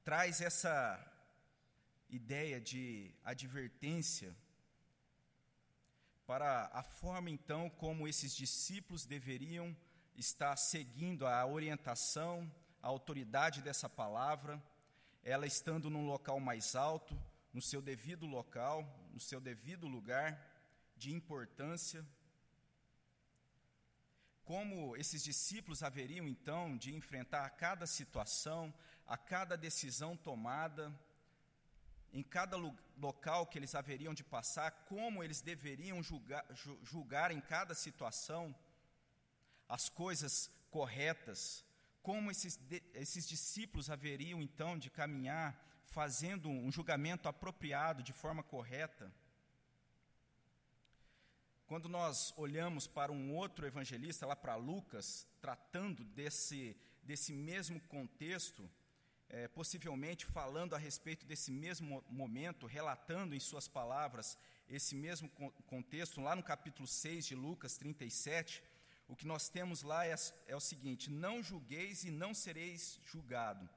traz 0.03 0.39
essa 0.39 1.03
ideia 2.07 2.61
de 2.61 3.11
advertência 3.23 4.35
para 6.27 6.69
a 6.71 6.83
forma 6.83 7.31
então 7.31 7.71
como 7.71 8.07
esses 8.07 8.35
discípulos 8.35 9.07
deveriam 9.07 9.75
estar 10.15 10.55
seguindo 10.57 11.25
a 11.25 11.43
orientação, 11.47 12.47
a 12.83 12.87
autoridade 12.87 13.63
dessa 13.63 13.89
palavra, 13.89 14.61
ela 15.23 15.47
estando 15.47 15.89
num 15.89 16.05
local 16.05 16.39
mais 16.39 16.75
alto, 16.75 17.19
no 17.51 17.63
seu 17.63 17.81
devido 17.81 18.27
local, 18.27 19.09
no 19.11 19.19
seu 19.19 19.41
devido 19.41 19.87
lugar 19.87 20.39
de 20.95 21.11
importância. 21.11 22.05
Como 24.49 24.97
esses 24.97 25.23
discípulos 25.23 25.83
haveriam 25.83 26.27
então 26.27 26.75
de 26.75 26.91
enfrentar 26.95 27.47
cada 27.51 27.85
situação, 27.85 28.73
a 29.05 29.15
cada 29.15 29.55
decisão 29.55 30.17
tomada, 30.17 30.91
em 32.11 32.23
cada 32.23 32.57
local 32.97 33.45
que 33.45 33.59
eles 33.59 33.75
haveriam 33.75 34.11
de 34.11 34.23
passar, 34.23 34.71
como 34.87 35.23
eles 35.23 35.39
deveriam 35.39 36.01
julgar, 36.01 36.43
julgar 36.81 37.29
em 37.29 37.39
cada 37.39 37.75
situação 37.75 38.55
as 39.67 39.87
coisas 39.87 40.49
corretas, 40.71 41.63
como 42.01 42.31
esses, 42.31 42.59
esses 42.95 43.29
discípulos 43.29 43.87
haveriam 43.87 44.41
então 44.41 44.79
de 44.79 44.89
caminhar 44.89 45.63
fazendo 45.85 46.49
um 46.49 46.71
julgamento 46.71 47.29
apropriado, 47.29 48.01
de 48.01 48.13
forma 48.13 48.41
correta. 48.41 49.13
Quando 51.69 51.87
nós 51.87 52.33
olhamos 52.35 52.87
para 52.87 53.11
um 53.11 53.35
outro 53.35 53.63
evangelista, 53.63 54.25
lá 54.25 54.35
para 54.35 54.55
Lucas, 54.55 55.27
tratando 55.39 56.03
desse, 56.03 56.75
desse 57.03 57.31
mesmo 57.31 57.79
contexto, 57.81 58.67
é, 59.29 59.47
possivelmente 59.47 60.25
falando 60.25 60.73
a 60.73 60.79
respeito 60.79 61.27
desse 61.27 61.51
mesmo 61.51 62.03
momento, 62.09 62.65
relatando 62.65 63.35
em 63.35 63.39
suas 63.39 63.67
palavras 63.67 64.35
esse 64.67 64.95
mesmo 64.95 65.29
contexto, 65.67 66.19
lá 66.19 66.35
no 66.35 66.41
capítulo 66.41 66.87
6 66.87 67.27
de 67.27 67.35
Lucas 67.35 67.77
37, 67.77 68.63
o 69.07 69.15
que 69.15 69.27
nós 69.27 69.47
temos 69.47 69.83
lá 69.83 70.07
é, 70.07 70.15
é 70.47 70.55
o 70.55 70.59
seguinte: 70.59 71.11
Não 71.11 71.43
julgueis 71.43 72.03
e 72.03 72.09
não 72.09 72.33
sereis 72.33 72.99
julgado, 73.05 73.69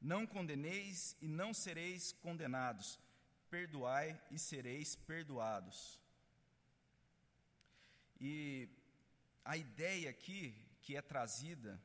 não 0.00 0.24
condeneis 0.24 1.16
e 1.20 1.26
não 1.26 1.52
sereis 1.52 2.12
condenados, 2.12 2.96
perdoai 3.50 4.16
e 4.30 4.38
sereis 4.38 4.94
perdoados. 4.94 5.99
E 8.20 8.68
a 9.44 9.56
ideia 9.56 10.10
aqui 10.10 10.54
que 10.82 10.96
é 10.96 11.02
trazida 11.02 11.80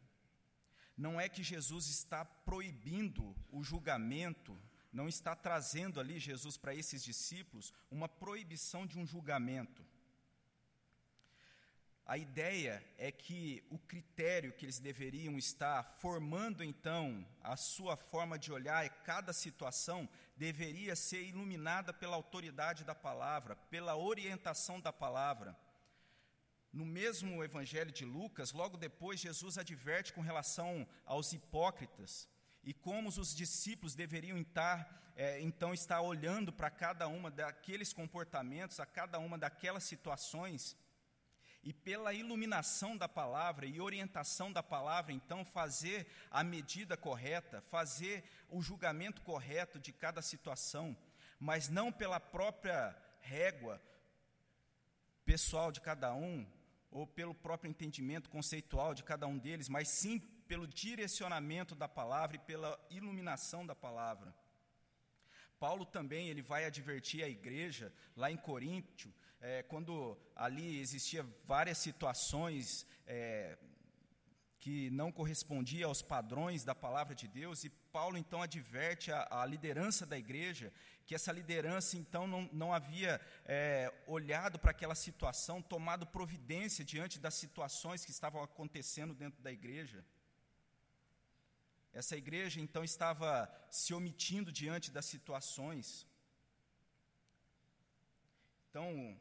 não 0.97 1.19
é 1.19 1.27
que 1.27 1.43
Jesus 1.43 1.87
está 1.87 2.23
proibindo 2.23 3.35
o 3.51 3.63
julgamento, 3.63 4.57
não 4.91 5.07
está 5.07 5.35
trazendo 5.35 5.99
ali 5.99 6.19
Jesus 6.19 6.57
para 6.57 6.73
esses 6.73 7.03
discípulos 7.03 7.73
uma 7.91 8.07
proibição 8.07 8.85
de 8.85 8.97
um 8.97 9.05
julgamento. 9.05 9.85
A 12.05 12.19
ideia 12.19 12.85
é 12.99 13.11
que 13.11 13.63
o 13.69 13.79
critério 13.79 14.53
que 14.53 14.63
eles 14.63 14.77
deveriam 14.77 15.39
estar 15.39 15.83
formando 15.83 16.63
então 16.63 17.27
a 17.41 17.57
sua 17.57 17.97
forma 17.97 18.37
de 18.37 18.51
olhar 18.51 18.87
cada 19.03 19.33
situação 19.33 20.07
deveria 20.37 20.95
ser 20.95 21.23
iluminada 21.23 21.91
pela 21.91 22.15
autoridade 22.15 22.83
da 22.83 22.93
palavra, 22.93 23.55
pela 23.71 23.95
orientação 23.95 24.79
da 24.79 24.93
palavra. 24.93 25.57
No 26.75 26.85
mesmo 26.85 27.41
evangelho 27.41 27.89
de 27.89 28.03
Lucas, 28.03 28.51
logo 28.51 28.75
depois, 28.75 29.21
Jesus 29.21 29.57
adverte 29.57 30.11
com 30.11 30.19
relação 30.19 30.85
aos 31.05 31.31
hipócritas 31.31 32.27
e 32.65 32.73
como 32.73 33.07
os 33.07 33.33
discípulos 33.33 33.95
deveriam 33.95 34.37
estar, 34.37 35.13
é, 35.15 35.39
então 35.39 35.73
estar 35.73 36.01
olhando 36.01 36.51
para 36.51 36.69
cada 36.69 37.07
uma 37.07 37.31
daqueles 37.31 37.93
comportamentos, 37.93 38.81
a 38.81 38.85
cada 38.85 39.19
uma 39.19 39.37
daquelas 39.37 39.85
situações. 39.85 40.75
E 41.63 41.71
pela 41.71 42.13
iluminação 42.13 42.97
da 42.97 43.07
palavra 43.07 43.65
e 43.65 43.79
orientação 43.79 44.51
da 44.51 44.61
palavra, 44.61 45.13
então, 45.13 45.45
fazer 45.45 46.05
a 46.29 46.43
medida 46.43 46.97
correta, 46.97 47.61
fazer 47.61 48.21
o 48.49 48.61
julgamento 48.61 49.21
correto 49.21 49.79
de 49.79 49.93
cada 49.93 50.21
situação, 50.21 50.93
mas 51.39 51.69
não 51.69 51.89
pela 51.89 52.19
própria 52.19 52.93
régua 53.21 53.81
pessoal 55.23 55.71
de 55.71 55.79
cada 55.79 56.13
um, 56.13 56.45
ou 56.95 57.05
pelo 57.05 57.35
próprio 57.35 57.69
entendimento 57.69 58.29
conceitual 58.29 58.93
de 58.93 59.03
cada 59.03 59.27
um 59.27 59.37
deles, 59.37 59.67
mas 59.67 59.89
sim 59.89 60.17
pelo 60.47 60.65
direcionamento 60.65 61.75
da 61.75 61.89
palavra 61.89 62.37
e 62.37 62.39
pela 62.39 62.79
iluminação 62.89 63.65
da 63.65 63.75
palavra. 63.75 64.33
Paulo 65.59 65.85
também 65.85 66.29
ele 66.29 66.41
vai 66.41 66.63
advertir 66.63 67.21
a 67.21 67.27
igreja 67.27 67.93
lá 68.15 68.31
em 68.31 68.37
Coríntio 68.37 69.13
é, 69.41 69.61
quando 69.63 70.17
ali 70.33 70.79
existia 70.79 71.25
várias 71.43 71.79
situações 71.79 72.87
é, 73.05 73.57
que 74.57 74.89
não 74.91 75.11
correspondiam 75.11 75.89
aos 75.89 76.01
padrões 76.01 76.63
da 76.63 76.73
palavra 76.73 77.13
de 77.13 77.27
Deus, 77.27 77.65
e 77.65 77.71
Paulo 77.97 78.17
então 78.17 78.41
adverte 78.41 79.09
a, 79.09 79.19
a 79.41 79.45
liderança 79.45 80.05
da 80.05 80.17
igreja 80.17 80.67
que 81.05 81.15
essa 81.17 81.31
liderança 81.31 81.91
então 82.01 82.23
não, 82.27 82.41
não 82.61 82.73
havia 82.73 83.21
é, 83.45 83.93
olhado 84.05 84.59
para 84.59 84.71
aquela 84.71 84.95
situação, 84.95 85.61
tomado 85.61 86.05
providência 86.05 86.83
diante 86.83 87.17
das 87.25 87.35
situações 87.35 88.03
que 88.03 88.11
estavam 88.11 88.41
acontecendo 88.43 89.13
dentro 89.13 89.41
da 89.41 89.51
igreja. 89.59 90.03
Essa 91.93 92.17
igreja 92.17 92.59
então 92.59 92.83
estava 92.83 93.29
se 93.71 93.93
omitindo 93.93 94.51
diante 94.51 94.91
das 94.91 95.05
situações. 95.05 96.05
Então, 98.69 99.17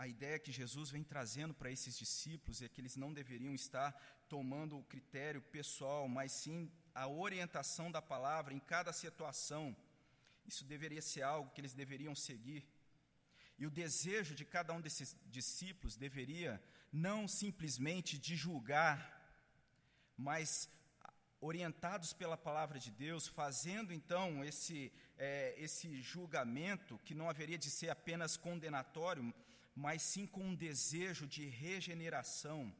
a 0.00 0.08
ideia 0.08 0.38
que 0.38 0.50
Jesus 0.50 0.90
vem 0.90 1.04
trazendo 1.04 1.52
para 1.52 1.70
esses 1.70 1.94
discípulos 1.98 2.62
é 2.62 2.68
que 2.70 2.80
eles 2.80 2.96
não 2.96 3.12
deveriam 3.12 3.54
estar 3.54 3.92
tomando 4.30 4.78
o 4.78 4.82
critério 4.84 5.42
pessoal, 5.42 6.08
mas 6.08 6.32
sim 6.32 6.72
a 6.94 7.06
orientação 7.06 7.92
da 7.92 8.00
palavra 8.00 8.54
em 8.54 8.58
cada 8.58 8.94
situação. 8.94 9.76
Isso 10.46 10.64
deveria 10.64 11.02
ser 11.02 11.20
algo 11.20 11.50
que 11.50 11.60
eles 11.60 11.74
deveriam 11.74 12.14
seguir. 12.14 12.64
E 13.58 13.66
o 13.66 13.70
desejo 13.70 14.34
de 14.34 14.46
cada 14.46 14.72
um 14.72 14.80
desses 14.80 15.14
discípulos 15.26 15.96
deveria 15.96 16.58
não 16.90 17.28
simplesmente 17.28 18.16
de 18.16 18.34
julgar, 18.36 18.98
mas 20.16 20.66
orientados 21.42 22.14
pela 22.14 22.38
palavra 22.38 22.78
de 22.78 22.90
Deus, 22.90 23.28
fazendo 23.28 23.92
então 23.92 24.42
esse, 24.42 24.90
é, 25.18 25.54
esse 25.58 26.00
julgamento, 26.00 26.98
que 27.04 27.14
não 27.14 27.28
haveria 27.28 27.58
de 27.58 27.68
ser 27.68 27.90
apenas 27.90 28.38
condenatório, 28.38 29.30
mas 29.74 30.02
sim 30.02 30.26
com 30.26 30.42
um 30.42 30.54
desejo 30.54 31.26
de 31.26 31.46
regeneração. 31.46 32.74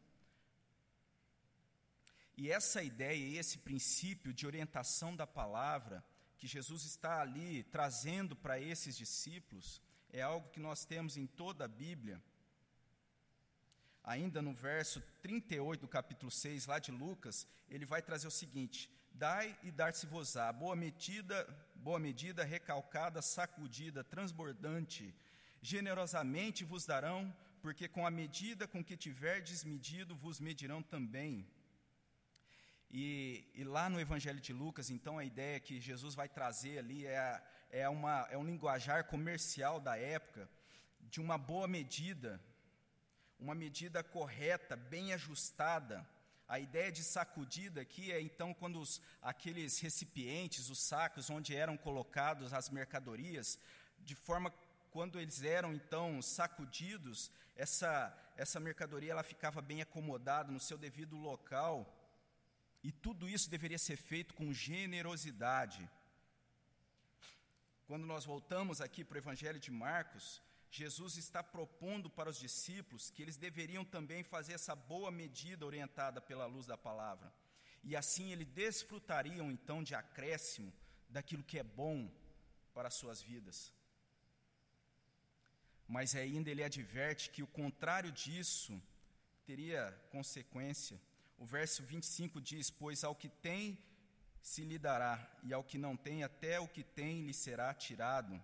E 2.37 2.51
essa 2.51 2.83
ideia 2.83 3.27
e 3.27 3.37
esse 3.37 3.59
princípio 3.59 4.33
de 4.33 4.47
orientação 4.47 5.15
da 5.15 5.27
palavra 5.27 6.05
que 6.39 6.47
Jesus 6.47 6.85
está 6.85 7.21
ali 7.21 7.63
trazendo 7.65 8.35
para 8.35 8.59
esses 8.59 8.97
discípulos 8.97 9.81
é 10.13 10.23
algo 10.23 10.49
que 10.49 10.59
nós 10.59 10.85
temos 10.85 11.17
em 11.17 11.27
toda 11.27 11.67
a 11.67 11.69
Bíblia. 11.69 12.23
Ainda 14.03 14.41
no 14.41 14.55
verso 14.55 15.03
38 15.23 15.83
do 15.83 15.89
capítulo 15.89 16.31
6, 16.31 16.67
lá 16.67 16.79
de 16.79 16.91
Lucas, 16.91 17.47
ele 17.69 17.85
vai 17.85 18.01
trazer 18.01 18.27
o 18.27 18.31
seguinte: 18.31 18.91
Dai 19.13 19.57
e 19.63 19.71
dar-se-vos-á, 19.71 20.51
boa 20.53 20.75
medida, 20.75 21.47
boa 21.75 21.99
medida, 21.99 22.43
recalcada, 22.43 23.21
sacudida, 23.21 24.03
transbordante, 24.03 25.15
Generosamente 25.63 26.65
vos 26.65 26.87
darão, 26.87 27.35
porque 27.61 27.87
com 27.87 28.07
a 28.07 28.11
medida 28.11 28.67
com 28.67 28.83
que 28.83 28.97
tiverdes 28.97 29.63
medido, 29.63 30.15
vos 30.15 30.41
medirão 30.41 30.83
também. 30.83 31.47
E, 32.91 33.45
e, 33.55 33.63
lá 33.63 33.89
no 33.89 34.01
Evangelho 34.01 34.41
de 34.41 34.53
Lucas, 34.53 34.91
então, 34.91 35.19
a 35.19 35.25
ideia 35.25 35.61
que 35.61 35.81
Jesus 35.81 36.15
vai 36.15 36.29
trazer 36.29 36.79
ali 36.79 37.07
é, 37.07 37.43
é, 37.71 37.89
uma, 37.89 38.27
é 38.31 38.37
um 38.37 38.45
linguajar 38.45 39.05
comercial 39.05 39.79
da 39.79 39.97
época, 39.97 40.49
de 41.01 41.21
uma 41.21 41.39
boa 41.39 41.69
medida, 41.69 42.41
uma 43.39 43.55
medida 43.55 44.03
correta, 44.03 44.75
bem 44.77 45.13
ajustada. 45.13 46.07
A 46.49 46.59
ideia 46.59 46.91
de 46.91 47.05
sacudida 47.05 47.81
aqui 47.81 48.11
é 48.11 48.21
então 48.21 48.53
quando 48.53 48.81
os, 48.81 49.01
aqueles 49.23 49.79
recipientes, 49.79 50.69
os 50.69 50.81
sacos 50.81 51.31
onde 51.31 51.55
eram 51.55 51.77
colocados 51.77 52.53
as 52.53 52.69
mercadorias, 52.71 53.57
de 54.01 54.17
forma 54.17 54.53
quando 54.91 55.19
eles 55.19 55.43
eram 55.43 55.73
então 55.73 56.21
sacudidos, 56.21 57.31
essa, 57.57 58.17
essa 58.37 58.59
mercadoria 58.59 59.13
ela 59.13 59.23
ficava 59.23 59.61
bem 59.63 59.81
acomodada 59.81 60.51
no 60.51 60.61
seu 60.61 60.77
devido 60.77 61.17
local, 61.17 61.97
e 62.83 62.91
tudo 62.91 63.29
isso 63.29 63.51
deveria 63.51 63.79
ser 63.79 63.97
feito 63.97 64.35
com 64.35 64.53
generosidade. 64.53 65.89
Quando 67.87 68.07
nós 68.07 68.25
voltamos 68.25 68.81
aqui 68.81 69.05
para 69.05 69.17
o 69.17 69.19
Evangelho 69.19 69.61
de 69.61 69.71
Marcos, 69.71 70.41
Jesus 70.71 71.17
está 71.17 71.43
propondo 71.43 72.09
para 72.09 72.31
os 72.31 72.39
discípulos 72.39 73.11
que 73.11 73.21
eles 73.21 73.37
deveriam 73.37 73.85
também 73.85 74.23
fazer 74.23 74.55
essa 74.55 74.75
boa 74.75 75.11
medida 75.11 75.67
orientada 75.67 76.21
pela 76.21 76.47
luz 76.47 76.67
da 76.67 76.79
palavra. 76.79 77.33
E 77.83 77.97
assim 77.97 78.31
eles 78.31 78.47
desfrutariam 78.49 79.51
então 79.51 79.83
de 79.83 79.95
acréscimo 79.95 80.73
daquilo 81.09 81.43
que 81.43 81.59
é 81.59 81.63
bom 81.65 82.11
para 82.73 82.89
as 82.89 82.95
suas 82.95 83.21
vidas 83.21 83.73
mas 85.91 86.15
ainda 86.15 86.49
ele 86.49 86.63
adverte 86.63 87.31
que 87.31 87.43
o 87.43 87.49
contrário 87.49 88.13
disso 88.13 88.81
teria 89.45 89.83
consequência. 90.09 90.97
O 91.37 91.45
verso 91.45 91.83
25 91.83 92.41
diz: 92.41 92.71
Pois 92.71 93.03
ao 93.03 93.17
que 93.23 93.29
tem 93.29 93.77
se 94.41 94.63
lhe 94.63 94.79
dará, 94.79 95.15
e 95.43 95.53
ao 95.53 95.65
que 95.65 95.79
não 95.79 95.97
tem, 95.97 96.23
até 96.23 96.61
o 96.61 96.69
que 96.69 96.85
tem 96.85 97.27
lhe 97.27 97.35
será 97.35 97.75
tirado. 97.75 98.41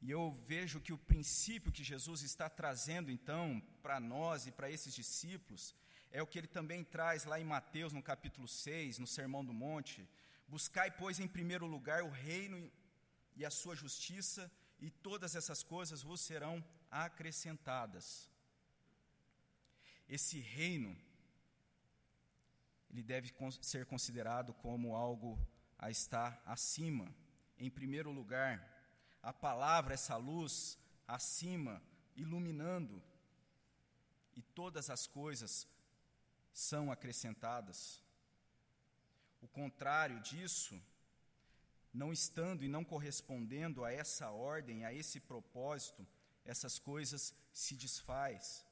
E 0.00 0.08
eu 0.08 0.30
vejo 0.46 0.80
que 0.80 0.92
o 0.92 0.98
princípio 0.98 1.72
que 1.72 1.82
Jesus 1.82 2.22
está 2.22 2.48
trazendo, 2.48 3.10
então, 3.10 3.60
para 3.82 3.98
nós 3.98 4.46
e 4.46 4.52
para 4.52 4.70
esses 4.70 4.94
discípulos, 4.94 5.74
é 6.12 6.22
o 6.22 6.28
que 6.28 6.38
ele 6.38 6.46
também 6.46 6.84
traz 6.84 7.24
lá 7.24 7.40
em 7.40 7.44
Mateus, 7.44 7.92
no 7.92 8.02
capítulo 8.02 8.46
6, 8.46 9.00
no 9.00 9.06
Sermão 9.06 9.44
do 9.44 9.52
Monte. 9.52 10.08
Buscai, 10.46 10.92
pois, 10.92 11.18
em 11.18 11.26
primeiro 11.26 11.66
lugar 11.66 12.04
o 12.04 12.08
reino 12.28 12.70
e 13.34 13.44
a 13.44 13.50
sua 13.50 13.74
justiça, 13.74 14.48
e 14.78 14.90
todas 14.90 15.34
essas 15.34 15.62
coisas 15.62 16.02
vos 16.02 16.20
serão 16.20 16.64
acrescentadas. 16.90 18.30
Esse 20.08 20.38
reino 20.38 20.96
ele 22.90 23.02
deve 23.02 23.34
ser 23.60 23.84
considerado 23.86 24.54
como 24.54 24.94
algo 24.94 25.38
a 25.78 25.90
estar 25.90 26.40
acima. 26.46 27.14
Em 27.58 27.70
primeiro 27.70 28.10
lugar, 28.10 28.66
a 29.22 29.32
palavra, 29.32 29.94
essa 29.94 30.16
luz 30.16 30.78
acima, 31.06 31.82
iluminando, 32.14 33.02
e 34.34 34.42
todas 34.42 34.90
as 34.90 35.06
coisas 35.06 35.66
são 36.52 36.90
acrescentadas. 36.90 38.02
O 39.40 39.48
contrário 39.48 40.20
disso, 40.20 40.80
não 41.96 42.12
estando 42.12 42.62
e 42.62 42.68
não 42.68 42.84
correspondendo 42.84 43.82
a 43.82 43.90
essa 43.90 44.30
ordem, 44.30 44.84
a 44.84 44.92
esse 44.92 45.18
propósito, 45.18 46.06
essas 46.44 46.78
coisas 46.78 47.34
se 47.50 47.74
desfaz. 47.74 48.64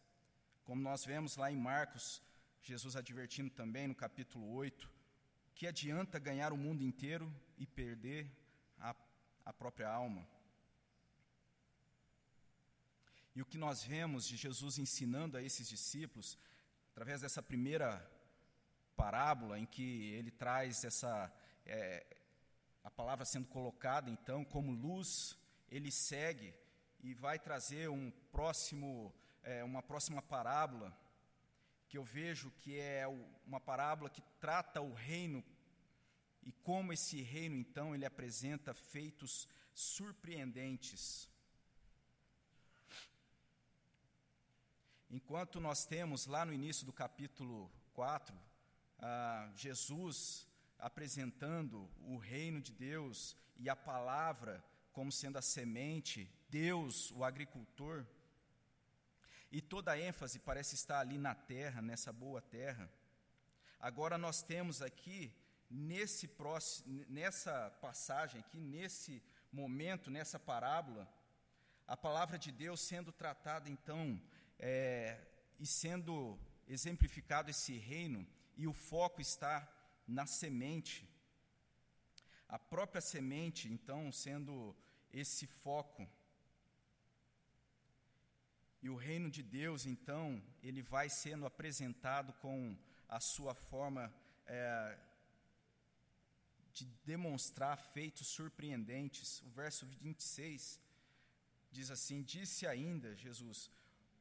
Como 0.62 0.82
nós 0.82 1.04
vemos 1.06 1.36
lá 1.36 1.50
em 1.50 1.56
Marcos, 1.56 2.22
Jesus 2.62 2.96
advertindo 2.96 3.50
também 3.50 3.88
no 3.88 3.94
capítulo 3.94 4.52
8, 4.52 4.90
que 5.54 5.66
adianta 5.66 6.18
ganhar 6.18 6.52
o 6.52 6.56
mundo 6.56 6.82
inteiro 6.82 7.32
e 7.56 7.66
perder 7.66 8.30
a, 8.78 8.94
a 9.44 9.52
própria 9.52 9.88
alma. 9.88 10.26
E 13.34 13.40
o 13.40 13.46
que 13.46 13.56
nós 13.56 13.82
vemos 13.82 14.28
de 14.28 14.36
Jesus 14.36 14.78
ensinando 14.78 15.38
a 15.38 15.42
esses 15.42 15.66
discípulos, 15.66 16.38
através 16.92 17.22
dessa 17.22 17.42
primeira 17.42 18.06
parábola, 18.94 19.58
em 19.58 19.66
que 19.66 20.12
ele 20.12 20.30
traz 20.30 20.84
essa, 20.84 21.32
é, 21.64 22.06
a 22.84 22.90
palavra 22.90 23.24
sendo 23.24 23.48
colocada 23.48 24.10
então 24.10 24.44
como 24.44 24.70
luz, 24.70 25.36
ele 25.70 25.90
segue 25.90 26.54
e 27.02 27.14
vai 27.14 27.38
trazer 27.38 27.88
um 27.88 28.10
próximo, 28.30 29.12
é, 29.42 29.64
uma 29.64 29.82
próxima 29.82 30.20
parábola 30.20 30.96
que 31.88 31.96
eu 31.96 32.04
vejo 32.04 32.50
que 32.60 32.78
é 32.78 33.06
uma 33.46 33.58
parábola 33.58 34.10
que 34.10 34.22
trata 34.38 34.82
o 34.82 34.92
reino 34.92 35.42
e 36.42 36.52
como 36.52 36.92
esse 36.92 37.22
reino 37.22 37.56
então 37.56 37.94
ele 37.94 38.04
apresenta 38.04 38.74
feitos 38.74 39.48
surpreendentes. 39.72 41.30
Enquanto 45.10 45.60
nós 45.60 45.86
temos 45.86 46.26
lá 46.26 46.44
no 46.44 46.52
início 46.52 46.84
do 46.84 46.92
capítulo 46.92 47.70
4, 47.94 48.36
ah, 48.98 49.50
Jesus 49.54 50.46
apresentando 50.84 51.90
o 52.02 52.18
reino 52.18 52.60
de 52.60 52.70
Deus 52.70 53.34
e 53.56 53.70
a 53.70 53.74
palavra 53.74 54.62
como 54.92 55.10
sendo 55.10 55.38
a 55.38 55.42
semente, 55.42 56.30
Deus, 56.50 57.10
o 57.12 57.24
agricultor, 57.24 58.04
e 59.50 59.62
toda 59.62 59.92
a 59.92 59.98
ênfase 59.98 60.38
parece 60.38 60.74
estar 60.74 61.00
ali 61.00 61.16
na 61.16 61.34
terra, 61.34 61.80
nessa 61.80 62.12
boa 62.12 62.42
terra. 62.42 62.92
Agora 63.80 64.18
nós 64.18 64.42
temos 64.42 64.82
aqui, 64.82 65.32
nesse 65.70 66.28
próximo, 66.28 67.02
nessa 67.08 67.70
passagem 67.80 68.40
aqui, 68.40 68.60
nesse 68.60 69.22
momento, 69.50 70.10
nessa 70.10 70.38
parábola, 70.38 71.10
a 71.86 71.96
palavra 71.96 72.38
de 72.38 72.52
Deus 72.52 72.82
sendo 72.82 73.10
tratada 73.10 73.70
então 73.70 74.20
é, 74.58 75.18
e 75.58 75.66
sendo 75.66 76.38
exemplificado 76.68 77.50
esse 77.50 77.78
reino, 77.78 78.26
e 78.54 78.66
o 78.66 78.74
foco 78.74 79.22
está 79.22 79.66
na 80.06 80.26
semente. 80.26 81.08
A 82.48 82.58
própria 82.58 83.00
semente, 83.00 83.68
então, 83.68 84.12
sendo 84.12 84.76
esse 85.12 85.46
foco. 85.46 86.08
E 88.82 88.90
o 88.90 88.96
reino 88.96 89.30
de 89.30 89.42
Deus, 89.42 89.86
então, 89.86 90.42
ele 90.62 90.82
vai 90.82 91.08
sendo 91.08 91.46
apresentado 91.46 92.32
com 92.34 92.76
a 93.08 93.18
sua 93.18 93.54
forma 93.54 94.12
é, 94.46 94.98
de 96.72 96.84
demonstrar 97.04 97.78
feitos 97.78 98.26
surpreendentes. 98.26 99.40
O 99.42 99.48
verso 99.50 99.86
26 99.86 100.80
diz 101.70 101.90
assim: 101.90 102.22
Disse 102.22 102.66
ainda 102.66 103.16
Jesus: 103.16 103.70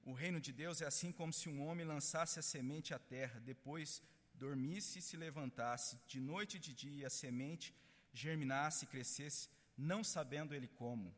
o 0.05 0.11
reino 0.11 0.39
de 0.39 0.51
Deus 0.51 0.81
é 0.81 0.85
assim 0.85 1.11
como 1.11 1.31
se 1.31 1.47
um 1.47 1.65
homem 1.65 1.85
lançasse 1.85 2.37
a 2.37 2.43
semente 2.43 2.93
à 2.93 2.99
terra, 2.99 3.39
depois 3.39 4.01
dormisse 4.33 4.99
e 4.99 5.01
se 5.01 5.15
levantasse, 5.15 5.99
de 6.07 6.19
noite 6.19 6.57
e 6.57 6.59
de 6.59 6.73
dia 6.73 7.07
a 7.07 7.09
semente 7.09 7.75
germinasse 8.13 8.85
e 8.85 8.87
crescesse, 8.87 9.49
não 9.77 10.03
sabendo 10.03 10.53
ele 10.53 10.67
como. 10.67 11.15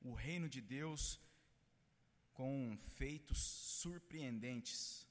O 0.00 0.12
reino 0.12 0.48
de 0.48 0.60
Deus 0.60 1.20
com 2.34 2.76
feitos 2.96 3.38
surpreendentes. 3.38 5.06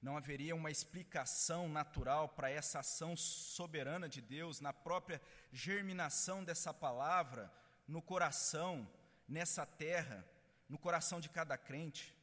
Não 0.00 0.16
haveria 0.16 0.54
uma 0.54 0.70
explicação 0.70 1.68
natural 1.68 2.28
para 2.28 2.50
essa 2.50 2.80
ação 2.80 3.16
soberana 3.16 4.08
de 4.08 4.20
Deus 4.20 4.60
na 4.60 4.72
própria 4.72 5.20
germinação 5.50 6.44
dessa 6.44 6.72
palavra 6.72 7.52
no 7.88 8.02
coração, 8.02 8.88
nessa 9.26 9.64
terra 9.64 10.24
no 10.68 10.78
coração 10.78 11.20
de 11.20 11.28
cada 11.28 11.56
crente, 11.56 12.15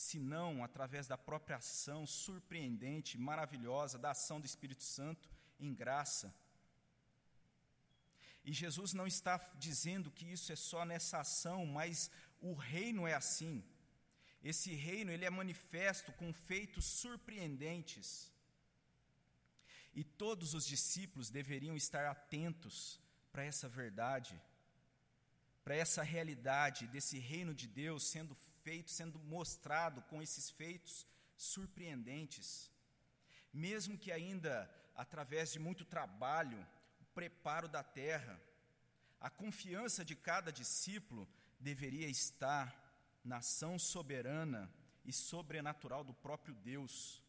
senão 0.00 0.64
através 0.64 1.06
da 1.06 1.18
própria 1.18 1.56
ação 1.56 2.06
surpreendente, 2.06 3.18
maravilhosa 3.18 3.98
da 3.98 4.12
ação 4.12 4.40
do 4.40 4.46
Espírito 4.46 4.82
Santo 4.82 5.28
em 5.58 5.74
graça. 5.74 6.34
E 8.42 8.50
Jesus 8.50 8.94
não 8.94 9.06
está 9.06 9.36
dizendo 9.66 10.10
que 10.10 10.24
isso 10.24 10.50
é 10.50 10.56
só 10.56 10.86
nessa 10.86 11.18
ação, 11.18 11.66
mas 11.66 12.10
o 12.40 12.54
reino 12.54 13.06
é 13.06 13.12
assim. 13.12 13.62
Esse 14.42 14.72
reino 14.72 15.12
ele 15.12 15.26
é 15.26 15.30
manifesto 15.30 16.10
com 16.12 16.32
feitos 16.32 16.86
surpreendentes. 16.86 18.32
E 19.92 20.02
todos 20.02 20.54
os 20.54 20.64
discípulos 20.66 21.28
deveriam 21.28 21.76
estar 21.76 22.06
atentos 22.06 22.98
para 23.30 23.44
essa 23.44 23.68
verdade 23.68 24.40
para 25.64 25.76
essa 25.76 26.02
realidade 26.02 26.86
desse 26.88 27.18
reino 27.18 27.54
de 27.54 27.66
Deus 27.68 28.04
sendo 28.04 28.34
feito, 28.64 28.90
sendo 28.90 29.18
mostrado 29.18 30.02
com 30.02 30.22
esses 30.22 30.50
feitos 30.50 31.06
surpreendentes. 31.36 32.70
Mesmo 33.52 33.98
que 33.98 34.12
ainda 34.12 34.70
através 34.94 35.52
de 35.52 35.58
muito 35.58 35.84
trabalho, 35.84 36.66
o 37.00 37.04
preparo 37.14 37.68
da 37.68 37.82
terra, 37.82 38.40
a 39.20 39.30
confiança 39.30 40.04
de 40.04 40.14
cada 40.14 40.52
discípulo 40.52 41.28
deveria 41.58 42.08
estar 42.08 42.66
na 43.24 43.38
ação 43.38 43.78
soberana 43.78 44.70
e 45.04 45.12
sobrenatural 45.12 46.02
do 46.04 46.14
próprio 46.14 46.54
Deus. 46.54 47.22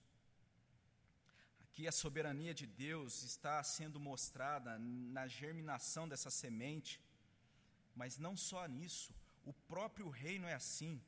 Aqui 1.62 1.88
a 1.88 1.92
soberania 1.92 2.54
de 2.54 2.68
Deus 2.68 3.24
está 3.24 3.64
sendo 3.64 4.00
mostrada 4.00 4.78
na 4.80 5.28
germinação 5.28 6.08
dessa 6.08 6.30
semente 6.30 7.02
mas 7.96 8.18
não 8.18 8.36
só 8.36 8.66
nisso, 8.68 9.14
o 9.44 9.54
próprio 9.54 10.10
reino 10.10 10.48
é 10.48 10.54
assim, 10.54 11.02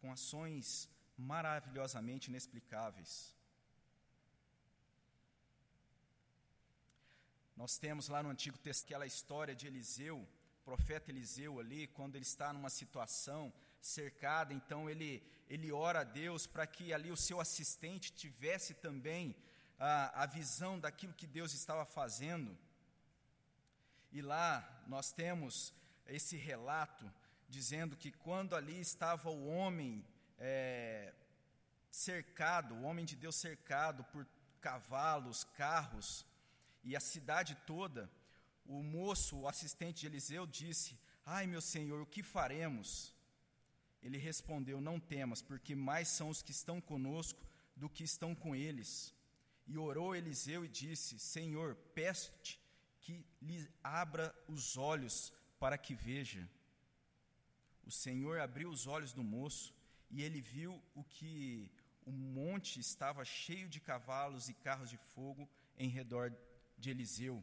com 0.00 0.10
ações 0.12 0.88
maravilhosamente 1.16 2.28
inexplicáveis. 2.30 3.34
Nós 7.56 7.76
temos 7.76 8.08
lá 8.08 8.22
no 8.22 8.30
Antigo 8.30 8.56
Testamento 8.56 8.86
aquela 8.86 9.06
história 9.06 9.54
de 9.54 9.66
Eliseu, 9.66 10.26
profeta 10.64 11.10
Eliseu 11.10 11.60
ali, 11.60 11.86
quando 11.88 12.16
ele 12.16 12.24
está 12.24 12.52
numa 12.52 12.70
situação 12.70 13.52
cercada, 13.80 14.54
então 14.54 14.88
ele, 14.88 15.22
ele 15.48 15.70
ora 15.70 16.00
a 16.00 16.04
Deus 16.04 16.46
para 16.46 16.66
que 16.66 16.92
ali 16.92 17.10
o 17.10 17.16
seu 17.16 17.38
assistente 17.40 18.12
tivesse 18.12 18.74
também 18.74 19.36
a, 19.78 20.22
a 20.22 20.26
visão 20.26 20.78
daquilo 20.78 21.12
que 21.12 21.26
Deus 21.26 21.52
estava 21.52 21.84
fazendo. 21.84 22.56
E 24.12 24.22
lá 24.22 24.82
nós 24.86 25.12
temos 25.12 25.72
esse 26.06 26.36
relato 26.36 27.12
dizendo 27.50 27.96
que 27.96 28.12
quando 28.12 28.54
ali 28.54 28.80
estava 28.80 29.28
o 29.28 29.48
homem 29.48 30.04
é, 30.38 31.12
cercado, 31.90 32.74
o 32.74 32.82
homem 32.82 33.04
de 33.04 33.16
Deus 33.16 33.36
cercado 33.36 34.04
por 34.04 34.26
cavalos, 34.60 35.44
carros 35.56 36.24
e 36.84 36.96
a 36.96 37.00
cidade 37.00 37.56
toda, 37.66 38.10
o 38.64 38.82
moço, 38.82 39.40
o 39.40 39.48
assistente 39.48 40.00
de 40.00 40.06
Eliseu, 40.06 40.46
disse: 40.46 40.98
Ai, 41.26 41.46
meu 41.46 41.60
senhor, 41.60 42.00
o 42.00 42.06
que 42.06 42.22
faremos? 42.22 43.14
Ele 44.00 44.16
respondeu: 44.16 44.80
Não 44.80 45.00
temas, 45.00 45.42
porque 45.42 45.74
mais 45.74 46.08
são 46.08 46.28
os 46.28 46.42
que 46.42 46.52
estão 46.52 46.80
conosco 46.80 47.44
do 47.74 47.90
que 47.90 48.04
estão 48.04 48.34
com 48.34 48.54
eles. 48.54 49.14
E 49.66 49.76
orou 49.76 50.14
Eliseu 50.14 50.64
e 50.64 50.68
disse: 50.68 51.18
Senhor, 51.18 51.74
peço-te 51.94 52.60
que 53.00 53.24
lhe 53.42 53.68
abra 53.82 54.34
os 54.46 54.76
olhos 54.76 55.32
para 55.58 55.76
que 55.76 55.94
veja. 55.94 56.48
O 57.90 57.92
Senhor 57.92 58.38
abriu 58.38 58.68
os 58.70 58.86
olhos 58.86 59.12
do 59.12 59.24
moço 59.24 59.74
e 60.12 60.22
ele 60.22 60.40
viu 60.40 60.80
o 60.94 61.02
que 61.02 61.68
o 62.06 62.12
monte 62.12 62.78
estava 62.78 63.24
cheio 63.24 63.68
de 63.68 63.80
cavalos 63.80 64.48
e 64.48 64.54
carros 64.54 64.88
de 64.88 64.96
fogo 64.96 65.50
em 65.76 65.88
redor 65.88 66.32
de 66.78 66.88
Eliseu. 66.88 67.42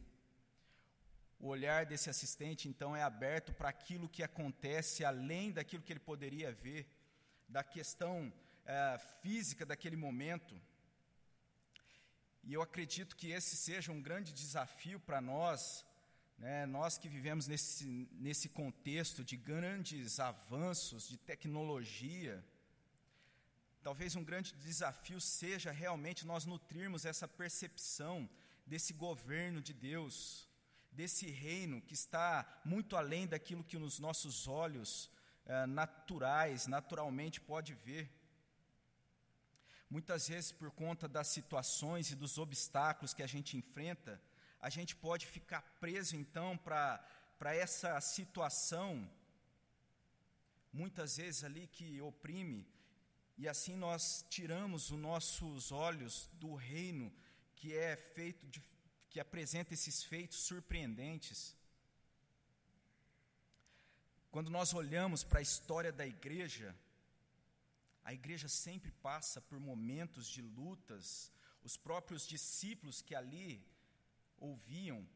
O 1.38 1.48
olhar 1.48 1.84
desse 1.84 2.08
assistente 2.08 2.66
então 2.66 2.96
é 2.96 3.02
aberto 3.02 3.52
para 3.52 3.68
aquilo 3.68 4.08
que 4.08 4.22
acontece 4.22 5.04
além 5.04 5.52
daquilo 5.52 5.82
que 5.82 5.92
ele 5.92 6.00
poderia 6.00 6.50
ver, 6.50 6.86
da 7.46 7.62
questão 7.62 8.32
é, 8.64 8.98
física 9.20 9.66
daquele 9.66 9.96
momento. 9.96 10.58
E 12.42 12.54
eu 12.54 12.62
acredito 12.62 13.14
que 13.14 13.32
esse 13.32 13.54
seja 13.54 13.92
um 13.92 14.00
grande 14.00 14.32
desafio 14.32 14.98
para 14.98 15.20
nós, 15.20 15.84
né, 16.38 16.66
nós 16.66 16.96
que 16.96 17.08
vivemos 17.08 17.48
nesse, 17.48 18.08
nesse 18.12 18.48
contexto 18.48 19.24
de 19.24 19.36
grandes 19.36 20.20
avanços 20.20 21.08
de 21.08 21.16
tecnologia. 21.16 22.44
Talvez 23.82 24.14
um 24.14 24.22
grande 24.22 24.54
desafio 24.54 25.20
seja 25.20 25.72
realmente 25.72 26.24
nós 26.24 26.44
nutrirmos 26.44 27.04
essa 27.04 27.26
percepção 27.26 28.28
desse 28.64 28.92
governo 28.92 29.60
de 29.60 29.72
Deus, 29.72 30.48
desse 30.92 31.26
reino 31.26 31.82
que 31.82 31.94
está 31.94 32.46
muito 32.64 32.96
além 32.96 33.26
daquilo 33.26 33.64
que 33.64 33.76
os 33.76 33.98
nossos 33.98 34.46
olhos 34.46 35.10
eh, 35.46 35.66
naturais, 35.66 36.66
naturalmente, 36.66 37.40
pode 37.40 37.74
ver. 37.74 38.08
Muitas 39.90 40.28
vezes, 40.28 40.52
por 40.52 40.70
conta 40.70 41.08
das 41.08 41.28
situações 41.28 42.10
e 42.10 42.16
dos 42.16 42.36
obstáculos 42.36 43.14
que 43.14 43.22
a 43.22 43.26
gente 43.26 43.56
enfrenta, 43.56 44.20
a 44.60 44.68
gente 44.70 44.96
pode 44.96 45.26
ficar 45.26 45.62
preso, 45.80 46.16
então, 46.16 46.56
para 46.56 47.54
essa 47.54 48.00
situação, 48.00 49.08
muitas 50.72 51.16
vezes 51.16 51.44
ali 51.44 51.66
que 51.66 52.00
oprime, 52.00 52.66
e 53.36 53.48
assim 53.48 53.76
nós 53.76 54.24
tiramos 54.28 54.90
os 54.90 54.98
nossos 54.98 55.70
olhos 55.70 56.28
do 56.34 56.54
reino 56.54 57.12
que 57.54 57.76
é 57.76 57.96
feito 57.96 58.46
de, 58.46 58.60
que 59.08 59.20
apresenta 59.20 59.74
esses 59.74 60.02
feitos 60.02 60.38
surpreendentes. 60.38 61.56
Quando 64.30 64.50
nós 64.50 64.74
olhamos 64.74 65.22
para 65.24 65.38
a 65.38 65.42
história 65.42 65.92
da 65.92 66.06
igreja, 66.06 66.74
a 68.04 68.12
igreja 68.12 68.48
sempre 68.48 68.90
passa 68.90 69.40
por 69.40 69.58
momentos 69.60 70.26
de 70.28 70.42
lutas. 70.42 71.32
Os 71.62 71.76
próprios 71.76 72.26
discípulos 72.26 73.02
que 73.02 73.14
ali 73.14 73.64
ouviam, 74.40 75.06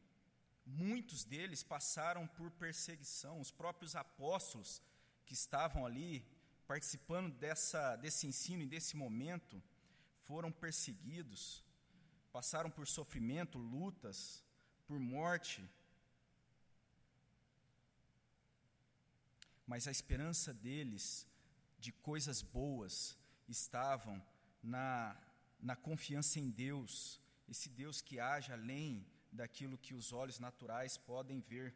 muitos 0.64 1.24
deles 1.24 1.62
passaram 1.62 2.26
por 2.26 2.50
perseguição. 2.50 3.40
Os 3.40 3.50
próprios 3.50 3.96
apóstolos 3.96 4.82
que 5.24 5.34
estavam 5.34 5.84
ali 5.86 6.24
participando 6.66 7.32
dessa, 7.34 7.96
desse 7.96 8.26
ensino 8.26 8.62
e 8.62 8.66
desse 8.66 8.96
momento 8.96 9.62
foram 10.22 10.50
perseguidos, 10.50 11.62
passaram 12.32 12.70
por 12.70 12.86
sofrimento, 12.86 13.58
lutas, 13.58 14.42
por 14.86 14.98
morte. 14.98 15.68
Mas 19.66 19.86
a 19.86 19.90
esperança 19.90 20.52
deles 20.52 21.26
de 21.78 21.92
coisas 21.92 22.42
boas 22.42 23.18
estavam 23.48 24.22
na, 24.62 25.16
na 25.60 25.76
confiança 25.76 26.38
em 26.38 26.50
Deus, 26.50 27.20
esse 27.52 27.68
Deus 27.82 27.96
que 28.06 28.16
age 28.18 28.50
além 28.58 28.90
daquilo 29.40 29.82
que 29.84 29.94
os 30.00 30.06
olhos 30.20 30.38
naturais 30.46 30.96
podem 30.96 31.38
ver. 31.52 31.68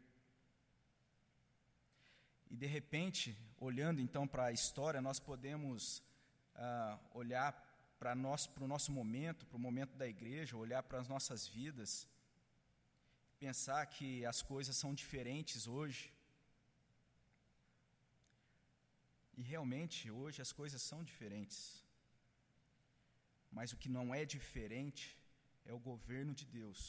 E 2.53 2.55
de 2.63 2.67
repente, 2.77 3.25
olhando 3.69 3.99
então 4.05 4.23
para 4.33 4.45
a 4.45 4.55
história, 4.59 5.01
nós 5.09 5.19
podemos 5.19 5.81
ah, 6.55 6.99
olhar 7.21 7.51
para 7.99 8.13
nós, 8.25 8.47
para 8.53 8.63
o 8.63 8.71
nosso 8.73 8.91
momento, 8.99 9.45
para 9.45 9.59
o 9.59 9.65
momento 9.67 9.93
da 10.01 10.07
igreja, 10.15 10.63
olhar 10.65 10.81
para 10.83 10.99
as 10.99 11.07
nossas 11.13 11.47
vidas, 11.47 11.91
pensar 13.45 13.85
que 13.95 14.09
as 14.25 14.41
coisas 14.41 14.75
são 14.75 14.93
diferentes 15.01 15.67
hoje. 15.67 16.03
E 19.39 19.43
realmente, 19.53 20.09
hoje 20.09 20.41
as 20.41 20.51
coisas 20.51 20.81
são 20.81 21.03
diferentes. 21.03 21.59
Mas 23.51 23.71
o 23.73 23.77
que 23.77 23.89
não 23.97 24.07
é 24.19 24.25
diferente 24.25 25.17
é 25.69 25.73
o 25.73 25.85
governo 25.91 26.33
de 26.33 26.45
Deus, 26.45 26.79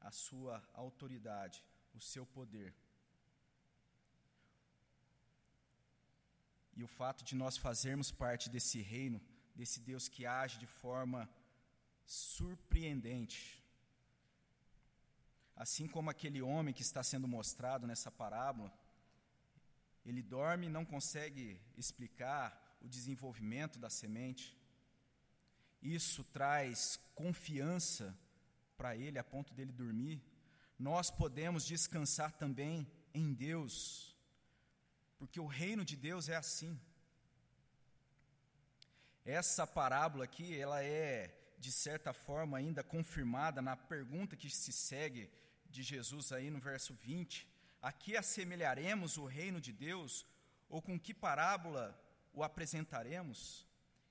a 0.00 0.10
sua 0.10 0.54
autoridade, 0.74 1.64
o 1.94 2.00
seu 2.00 2.24
poder. 2.26 2.74
E 6.78 6.82
o 6.82 6.88
fato 6.88 7.22
de 7.22 7.34
nós 7.42 7.56
fazermos 7.56 8.10
parte 8.10 8.48
desse 8.50 8.80
reino, 8.80 9.20
desse 9.54 9.78
Deus 9.80 10.08
que 10.08 10.26
age 10.26 10.58
de 10.58 10.66
forma 10.66 11.28
surpreendente. 12.04 13.62
Assim 15.54 15.86
como 15.86 16.10
aquele 16.10 16.42
homem 16.42 16.74
que 16.74 16.82
está 16.82 17.02
sendo 17.02 17.28
mostrado 17.28 17.86
nessa 17.86 18.10
parábola, 18.10 18.72
ele 20.04 20.22
dorme 20.22 20.66
e 20.66 20.74
não 20.76 20.84
consegue 20.84 21.60
explicar 21.76 22.46
o 22.80 22.88
desenvolvimento 22.88 23.78
da 23.78 23.90
semente. 23.90 24.58
Isso 25.82 26.24
traz 26.24 26.98
confiança 27.14 28.16
para 28.76 28.96
ele 28.96 29.18
a 29.18 29.24
ponto 29.24 29.52
dele 29.52 29.72
dormir. 29.72 30.22
Nós 30.78 31.10
podemos 31.10 31.66
descansar 31.66 32.32
também 32.32 32.86
em 33.12 33.32
Deus, 33.32 34.16
porque 35.18 35.38
o 35.40 35.46
reino 35.46 35.84
de 35.84 35.96
Deus 35.96 36.28
é 36.28 36.36
assim. 36.36 36.80
Essa 39.24 39.66
parábola 39.66 40.24
aqui, 40.24 40.58
ela 40.58 40.82
é 40.82 41.38
de 41.58 41.70
certa 41.70 42.12
forma 42.12 42.58
ainda 42.58 42.82
confirmada 42.82 43.62
na 43.62 43.76
pergunta 43.76 44.36
que 44.36 44.50
se 44.50 44.72
segue 44.72 45.30
de 45.70 45.82
Jesus 45.82 46.32
aí 46.32 46.50
no 46.50 46.58
verso 46.58 46.94
20 46.94 47.52
Aqui 47.82 48.16
assemelharemos 48.16 49.16
o 49.16 49.24
reino 49.24 49.60
de 49.60 49.72
Deus, 49.72 50.24
ou 50.68 50.80
com 50.80 50.96
que 50.96 51.12
parábola 51.12 52.00
o 52.32 52.44
apresentaremos? 52.44 53.66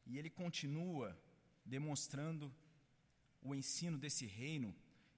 E 0.05 0.19
ele 0.19 0.29
continua 0.29 1.17
demonstrando 1.65 2.53
o 3.41 3.55
ensino 3.55 3.97
desse 3.97 4.25
reino 4.25 4.75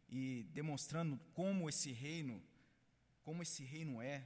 e 0.10 0.44
demonstrando 0.54 1.18
como 1.34 1.68
esse 1.68 1.92
reino, 1.92 2.42
como 3.24 3.42
esse 3.42 3.64
reino 3.64 4.02
é. 4.02 4.26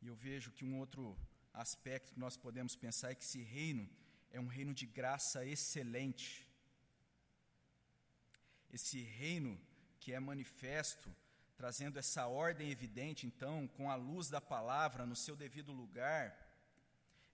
E 0.00 0.06
eu 0.06 0.14
vejo 0.14 0.52
que 0.52 0.64
um 0.64 0.78
outro 0.78 1.16
aspecto 1.52 2.12
que 2.12 2.20
nós 2.20 2.36
podemos 2.36 2.74
pensar 2.74 3.10
é 3.10 3.14
que 3.14 3.24
esse 3.24 3.42
reino 3.42 3.88
é 4.30 4.40
um 4.40 4.46
reino 4.46 4.72
de 4.72 4.86
graça 4.86 5.44
excelente. 5.44 6.48
Esse 8.72 9.02
reino 9.02 9.60
que 10.00 10.12
é 10.12 10.18
manifesto 10.18 11.14
trazendo 11.56 11.96
essa 11.96 12.26
ordem 12.26 12.70
evidente, 12.70 13.24
então, 13.24 13.68
com 13.68 13.88
a 13.88 13.94
luz 13.94 14.28
da 14.28 14.40
palavra 14.40 15.06
no 15.06 15.14
seu 15.14 15.36
devido 15.36 15.72
lugar, 15.72 16.36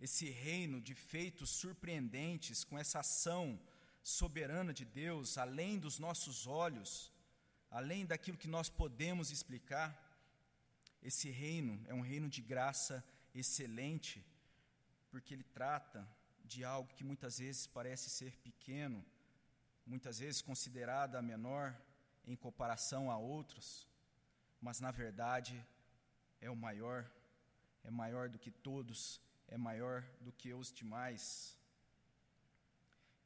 esse 0.01 0.31
reino 0.31 0.81
de 0.81 0.95
feitos 0.95 1.51
surpreendentes, 1.51 2.65
com 2.65 2.79
essa 2.79 3.01
ação 3.01 3.61
soberana 4.03 4.73
de 4.73 4.85
Deus, 4.85 5.37
além 5.37 5.79
dos 5.79 5.99
nossos 5.99 6.47
olhos, 6.47 7.13
além 7.71 8.07
daquilo 8.07 8.39
que 8.39 8.49
nós 8.49 8.69
podemos 8.69 9.31
explicar, 9.31 9.89
esse 11.03 11.31
reino 11.31 11.85
é 11.87 11.95
um 11.95 12.01
reino 12.01 12.29
de 12.29 12.41
graça 12.41 13.05
excelente, 13.35 14.25
porque 15.11 15.35
ele 15.35 15.45
trata 15.45 16.09
de 16.45 16.65
algo 16.65 16.95
que 16.95 17.05
muitas 17.05 17.39
vezes 17.39 17.67
parece 17.67 18.09
ser 18.09 18.37
pequeno, 18.39 19.05
muitas 19.85 20.19
vezes 20.19 20.41
considerada 20.41 21.21
menor 21.21 21.77
em 22.27 22.37
comparação 22.37 23.11
a 23.11 23.19
outros, 23.19 23.89
mas 24.61 24.81
na 24.81 24.91
verdade 24.91 25.65
é 26.41 26.51
o 26.51 26.57
maior, 26.57 27.11
é 27.85 27.91
maior 27.91 28.29
do 28.29 28.39
que 28.39 28.51
todos, 28.51 29.21
é 29.49 29.57
maior 29.57 30.03
do 30.21 30.33
que 30.33 30.53
os 30.53 30.73
demais. 30.73 31.57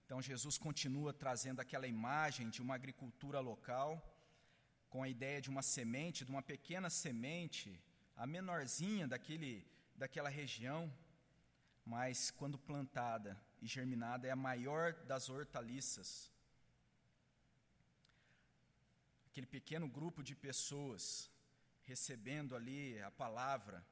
Então 0.05 0.21
Jesus 0.21 0.57
continua 0.59 1.13
trazendo 1.13 1.61
aquela 1.61 1.87
imagem 1.87 2.49
de 2.49 2.61
uma 2.63 2.75
agricultura 2.75 3.41
local, 3.41 3.91
com 4.89 5.03
a 5.03 5.09
ideia 5.09 5.41
de 5.41 5.51
uma 5.51 5.63
semente, 5.63 6.25
de 6.25 6.31
uma 6.31 6.43
pequena 6.43 6.91
semente, 6.91 7.83
a 8.17 8.27
menorzinha 8.27 9.07
daquele, 9.09 9.67
daquela 9.97 10.29
região, 10.29 10.93
mas 11.85 12.31
quando 12.31 12.59
plantada 12.59 13.41
e 13.61 13.67
germinada 13.67 14.27
é 14.29 14.31
a 14.31 14.37
maior 14.37 14.93
das 15.05 15.29
hortaliças 15.29 16.33
aquele 19.33 19.47
pequeno 19.47 19.89
grupo 19.89 20.23
de 20.23 20.35
pessoas 20.35 21.31
recebendo 21.85 22.55
ali 22.55 23.01
a 23.01 23.11
palavra, 23.11 23.83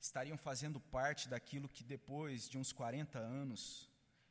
estariam 0.00 0.36
fazendo 0.38 0.80
parte 0.80 1.28
daquilo 1.28 1.68
que 1.68 1.84
depois 1.84 2.48
de 2.48 2.56
uns 2.56 2.72
40 2.72 3.18
anos 3.18 3.88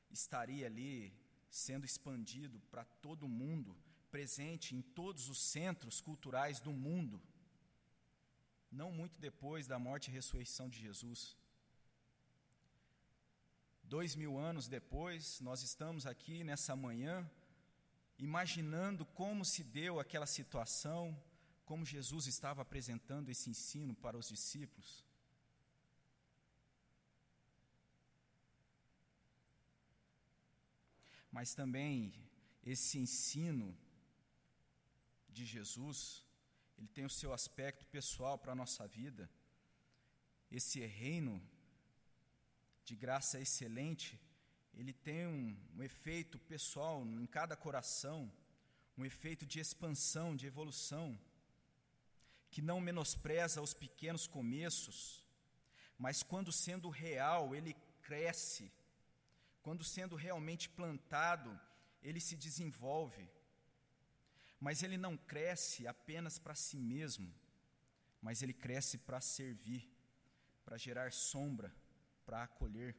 estaria 0.10 0.66
ali 0.66 1.14
sendo 1.50 1.86
expandido 1.86 2.60
para 2.72 2.84
todo 2.84 3.24
o 3.24 3.30
mundo, 3.30 3.78
presente 4.10 4.76
em 4.76 4.82
todos 4.82 5.30
os 5.30 5.40
centros 5.40 6.02
culturais 6.02 6.60
do 6.60 6.72
mundo, 6.72 7.22
não 8.72 8.92
muito 8.92 9.20
depois 9.20 9.68
da 9.68 9.78
morte 9.78 10.10
e 10.10 10.14
ressurreição 10.14 10.68
de 10.70 10.80
Jesus. 10.80 11.38
Dois 13.84 14.16
mil 14.16 14.38
anos 14.38 14.68
depois, 14.68 15.40
nós 15.40 15.64
estamos 15.64 16.06
aqui 16.06 16.44
nessa 16.44 16.76
manhã 16.76 17.30
imaginando 18.18 19.06
como 19.06 19.46
se 19.46 19.64
deu 19.64 20.00
aquela 20.00 20.26
situação, 20.26 21.18
como 21.66 21.86
Jesus 21.86 22.28
estava 22.28 22.62
apresentando 22.62 23.30
esse 23.30 23.50
ensino 23.50 23.96
para 23.96 24.18
os 24.18 24.28
discípulos. 24.28 25.09
Mas 31.32 31.54
também 31.54 32.14
esse 32.64 32.98
ensino 32.98 33.78
de 35.30 35.46
Jesus, 35.46 36.26
ele 36.78 36.88
tem 36.88 37.06
o 37.06 37.10
seu 37.10 37.34
aspecto 37.34 37.86
pessoal 37.88 38.38
para 38.38 38.52
a 38.52 38.56
nossa 38.56 38.88
vida. 38.88 39.30
Esse 40.52 40.80
reino 40.86 41.42
de 42.84 42.96
graça 42.96 43.40
excelente, 43.40 44.20
ele 44.74 44.94
tem 44.94 45.28
um, 45.28 45.58
um 45.76 45.84
efeito 45.84 46.40
pessoal 46.40 47.06
em 47.06 47.26
cada 47.28 47.56
coração, 47.56 48.32
um 48.98 49.06
efeito 49.06 49.46
de 49.46 49.60
expansão, 49.60 50.36
de 50.36 50.48
evolução, 50.48 51.20
que 52.50 52.62
não 52.62 52.82
menospreza 52.82 53.62
os 53.62 53.74
pequenos 53.74 54.26
começos, 54.26 55.24
mas 55.98 56.24
quando 56.24 56.52
sendo 56.52 56.90
real, 56.90 57.54
ele 57.54 57.76
cresce, 58.02 58.72
quando 59.70 59.84
sendo 59.84 60.16
realmente 60.16 60.68
plantado, 60.68 61.52
ele 62.02 62.20
se 62.20 62.36
desenvolve. 62.36 63.30
Mas 64.60 64.82
ele 64.82 64.98
não 64.98 65.16
cresce 65.16 65.86
apenas 65.86 66.40
para 66.40 66.56
si 66.56 66.76
mesmo, 66.76 67.32
mas 68.20 68.42
ele 68.42 68.52
cresce 68.52 68.98
para 68.98 69.22
servir, 69.22 69.88
para 70.66 70.76
gerar 70.76 71.14
sombra, 71.14 71.72
para 72.26 72.42
acolher. 72.42 72.96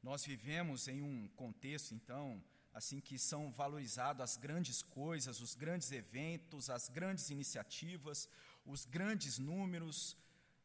Nós 0.00 0.24
vivemos 0.24 0.86
em 0.86 1.02
um 1.02 1.26
contexto, 1.30 1.92
então, 1.92 2.40
assim 2.72 3.00
que 3.00 3.18
são 3.18 3.50
valorizadas 3.50 4.30
as 4.30 4.36
grandes 4.36 4.82
coisas, 4.82 5.40
os 5.40 5.56
grandes 5.56 5.90
eventos, 5.90 6.70
as 6.70 6.88
grandes 6.88 7.28
iniciativas, 7.28 8.28
os 8.64 8.84
grandes 8.84 9.36
números, 9.36 10.16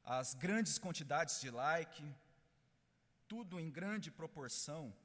as 0.03 0.36
grandes 0.36 0.77
quantidades 0.77 1.41
de 1.41 1.49
like, 1.49 2.03
tudo 3.34 3.60
em 3.60 3.72
grande 3.72 4.12
proporção. 4.12 4.96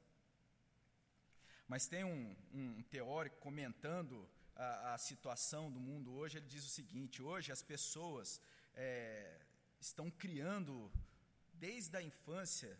Mas 1.67 1.87
tem 1.87 2.03
um, 2.03 2.35
um 2.53 2.83
teórico 2.83 3.37
comentando 3.37 4.29
a, 4.55 4.93
a, 4.93 4.97
situação 4.99 5.71
do 5.71 5.79
mundo 5.79 6.13
hoje, 6.13 6.37
ele 6.37 6.45
diz 6.45 6.63
o 6.63 6.69
seguinte: 6.69 7.23
hoje 7.23 7.51
as 7.51 7.63
pessoas 7.63 8.39
é, 8.75 9.41
estão 9.79 10.11
criando 10.11 10.91
desde 11.55 11.97
a 11.97 12.03
infância 12.03 12.79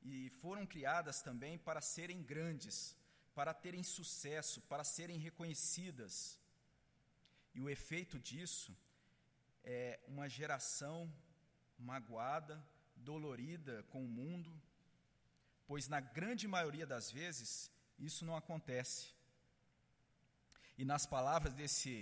e 0.00 0.30
foram 0.40 0.64
criadas 0.66 1.20
também 1.20 1.58
para 1.58 1.82
serem 1.82 2.22
grandes, 2.22 2.96
para 3.34 3.52
terem 3.52 3.82
sucesso, 3.82 4.62
para 4.62 4.84
serem 4.84 5.18
reconhecidas. 5.18 6.40
E 7.54 7.60
o 7.60 7.68
efeito 7.68 8.18
disso 8.18 8.74
é 9.62 10.00
uma 10.08 10.30
geração 10.30 11.12
magoada, 11.78 12.56
dolorida 12.96 13.82
com 13.90 14.02
o 14.02 14.08
mundo, 14.08 14.50
pois 15.68 15.86
na 15.86 16.00
grande 16.00 16.48
maioria 16.48 16.86
das 16.86 17.12
vezes 17.12 17.70
isso 17.98 18.24
não 18.24 18.34
acontece. 18.34 19.00
E 20.78 20.84
nas 20.84 21.04
palavras 21.04 21.52
desse, 21.52 21.94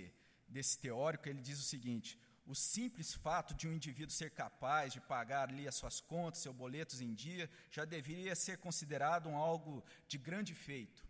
desse 0.47 0.79
teórico, 0.79 1.27
ele 1.27 1.41
diz 1.41 1.59
o 1.59 1.69
seguinte: 1.73 2.17
o 2.45 2.55
simples 2.55 3.13
fato 3.13 3.53
de 3.53 3.67
um 3.67 3.73
indivíduo 3.73 4.15
ser 4.15 4.31
capaz 4.31 4.93
de 4.93 5.01
pagar 5.01 5.49
ali 5.49 5.67
as 5.67 5.75
suas 5.75 5.99
contas, 5.99 6.41
seus 6.41 6.55
boletos 6.55 7.01
em 7.01 7.13
dia, 7.13 7.49
já 7.69 7.83
deveria 7.83 8.35
ser 8.35 8.57
considerado 8.57 9.27
um 9.27 9.35
algo 9.35 9.83
de 10.07 10.17
grande 10.17 10.53
feito. 10.55 11.05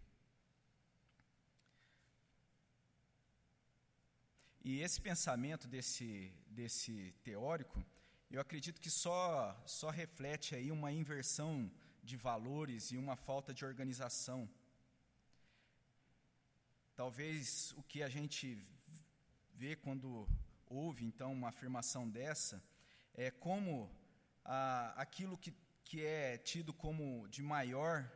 E 4.64 4.82
esse 4.82 5.00
pensamento 5.00 5.68
desse, 5.68 6.34
desse 6.48 7.14
teórico, 7.24 7.86
eu 8.32 8.42
acredito 8.42 8.82
que 8.82 8.90
só, 8.90 9.56
só 9.66 9.90
reflete 9.90 10.56
aí 10.56 10.72
uma 10.72 10.92
inversão 10.92 11.72
de 12.08 12.16
valores 12.16 12.92
e 12.92 12.98
uma 12.98 13.18
falta 13.18 13.54
de 13.54 13.66
organização. 13.66 14.50
Talvez 16.96 17.74
o 17.74 17.84
que 17.84 18.02
a 18.02 18.08
gente 18.08 18.66
vê 19.54 19.76
quando 19.76 20.28
ouve 20.66 21.04
então 21.04 21.34
uma 21.34 21.50
afirmação 21.50 22.10
dessa 22.10 22.64
é 23.14 23.30
como 23.30 23.92
ah, 24.46 24.94
aquilo 24.96 25.38
que, 25.38 25.54
que 25.84 26.06
é 26.06 26.38
tido 26.38 26.74
como 26.74 27.28
de 27.28 27.44
maior, 27.44 28.10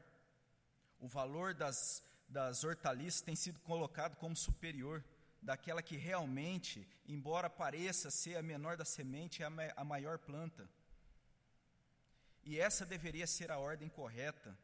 o 0.98 1.08
valor 1.08 1.54
das, 1.54 2.02
das 2.30 2.64
hortaliças 2.64 3.22
tem 3.22 3.36
sido 3.36 3.60
colocado 3.60 4.16
como 4.16 4.36
superior 4.38 5.04
daquela 5.42 5.82
que 5.82 5.98
realmente, 5.98 6.88
embora 7.06 7.50
pareça 7.50 8.10
ser 8.10 8.38
a 8.38 8.44
menor 8.44 8.78
da 8.78 8.86
semente, 8.86 9.44
é 9.44 9.48
a, 9.48 9.52
a 9.76 9.84
maior 9.84 10.18
planta. 10.18 10.70
E 12.44 12.60
essa 12.60 12.86
deveria 12.86 13.28
ser 13.28 13.52
a 13.52 13.58
ordem 13.58 13.90
correta. 13.90 14.58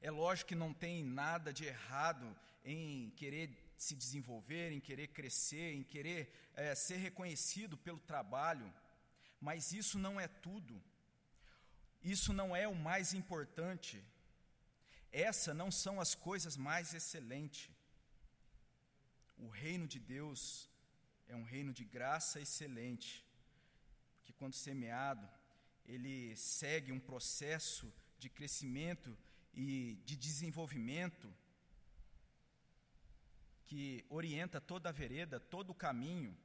É 0.00 0.10
lógico 0.10 0.48
que 0.48 0.54
não 0.54 0.72
tem 0.72 1.04
nada 1.04 1.52
de 1.52 1.64
errado 1.64 2.36
em 2.64 3.10
querer 3.10 3.72
se 3.76 3.94
desenvolver, 3.94 4.70
em 4.70 4.80
querer 4.80 5.08
crescer, 5.08 5.72
em 5.72 5.82
querer 5.82 6.32
é, 6.54 6.74
ser 6.74 6.96
reconhecido 6.96 7.76
pelo 7.76 7.98
trabalho, 7.98 8.72
mas 9.40 9.72
isso 9.72 9.98
não 9.98 10.20
é 10.20 10.28
tudo. 10.28 10.80
Isso 12.02 12.32
não 12.32 12.54
é 12.54 12.66
o 12.66 12.74
mais 12.74 13.12
importante. 13.12 14.04
Essas 15.10 15.54
não 15.54 15.70
são 15.70 16.00
as 16.00 16.14
coisas 16.14 16.56
mais 16.56 16.94
excelentes. 16.94 17.70
O 19.36 19.48
reino 19.48 19.86
de 19.86 19.98
Deus 19.98 20.68
é 21.26 21.36
um 21.36 21.44
reino 21.44 21.72
de 21.72 21.84
graça 21.84 22.40
excelente, 22.40 23.24
porque 24.16 24.32
quando 24.32 24.54
semeado, 24.54 25.28
ele 25.86 26.34
segue 26.36 26.92
um 26.92 27.00
processo 27.00 27.92
de 28.18 28.28
crescimento 28.28 29.16
e 29.54 30.00
de 30.04 30.16
desenvolvimento 30.16 31.32
que 33.66 34.04
orienta 34.08 34.60
toda 34.60 34.88
a 34.90 34.92
vereda, 34.92 35.40
todo 35.40 35.70
o 35.70 35.74
caminho. 35.74 36.36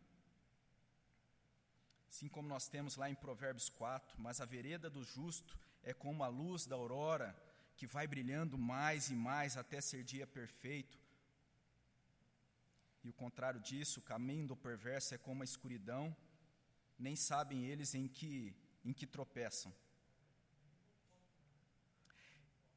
Assim 2.10 2.28
como 2.28 2.48
nós 2.48 2.68
temos 2.68 2.96
lá 2.96 3.10
em 3.10 3.16
Provérbios 3.16 3.70
4, 3.70 4.20
mas 4.20 4.40
a 4.40 4.46
vereda 4.46 4.90
do 4.90 5.04
justo 5.04 5.58
é 5.84 5.94
como 5.94 6.24
a 6.24 6.28
luz 6.28 6.66
da 6.66 6.76
aurora, 6.76 7.36
que 7.76 7.86
vai 7.86 8.08
brilhando 8.08 8.58
mais 8.58 9.10
e 9.10 9.16
mais 9.16 9.56
até 9.56 9.80
ser 9.80 10.04
dia 10.04 10.26
perfeito. 10.26 10.98
E 13.04 13.10
o 13.10 13.14
contrário 13.14 13.60
disso, 13.60 14.00
o 14.00 14.04
caminho 14.04 14.48
do 14.48 14.56
perverso 14.56 15.14
é 15.14 15.18
como 15.18 15.44
a 15.44 15.46
escuridão, 15.46 16.16
nem 16.98 17.16
sabem 17.16 17.66
eles 17.66 17.94
em 17.94 18.08
que, 18.08 18.56
em 18.88 18.94
que 18.94 19.06
tropeçam. 19.06 19.74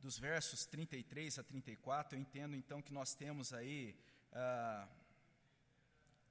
Dos 0.00 0.18
versos 0.18 0.66
33 0.66 1.38
a 1.38 1.44
34, 1.44 2.16
eu 2.16 2.20
entendo 2.20 2.56
então 2.56 2.82
que 2.82 2.92
nós 2.92 3.14
temos 3.14 3.52
aí 3.52 3.96
ah, 4.32 4.88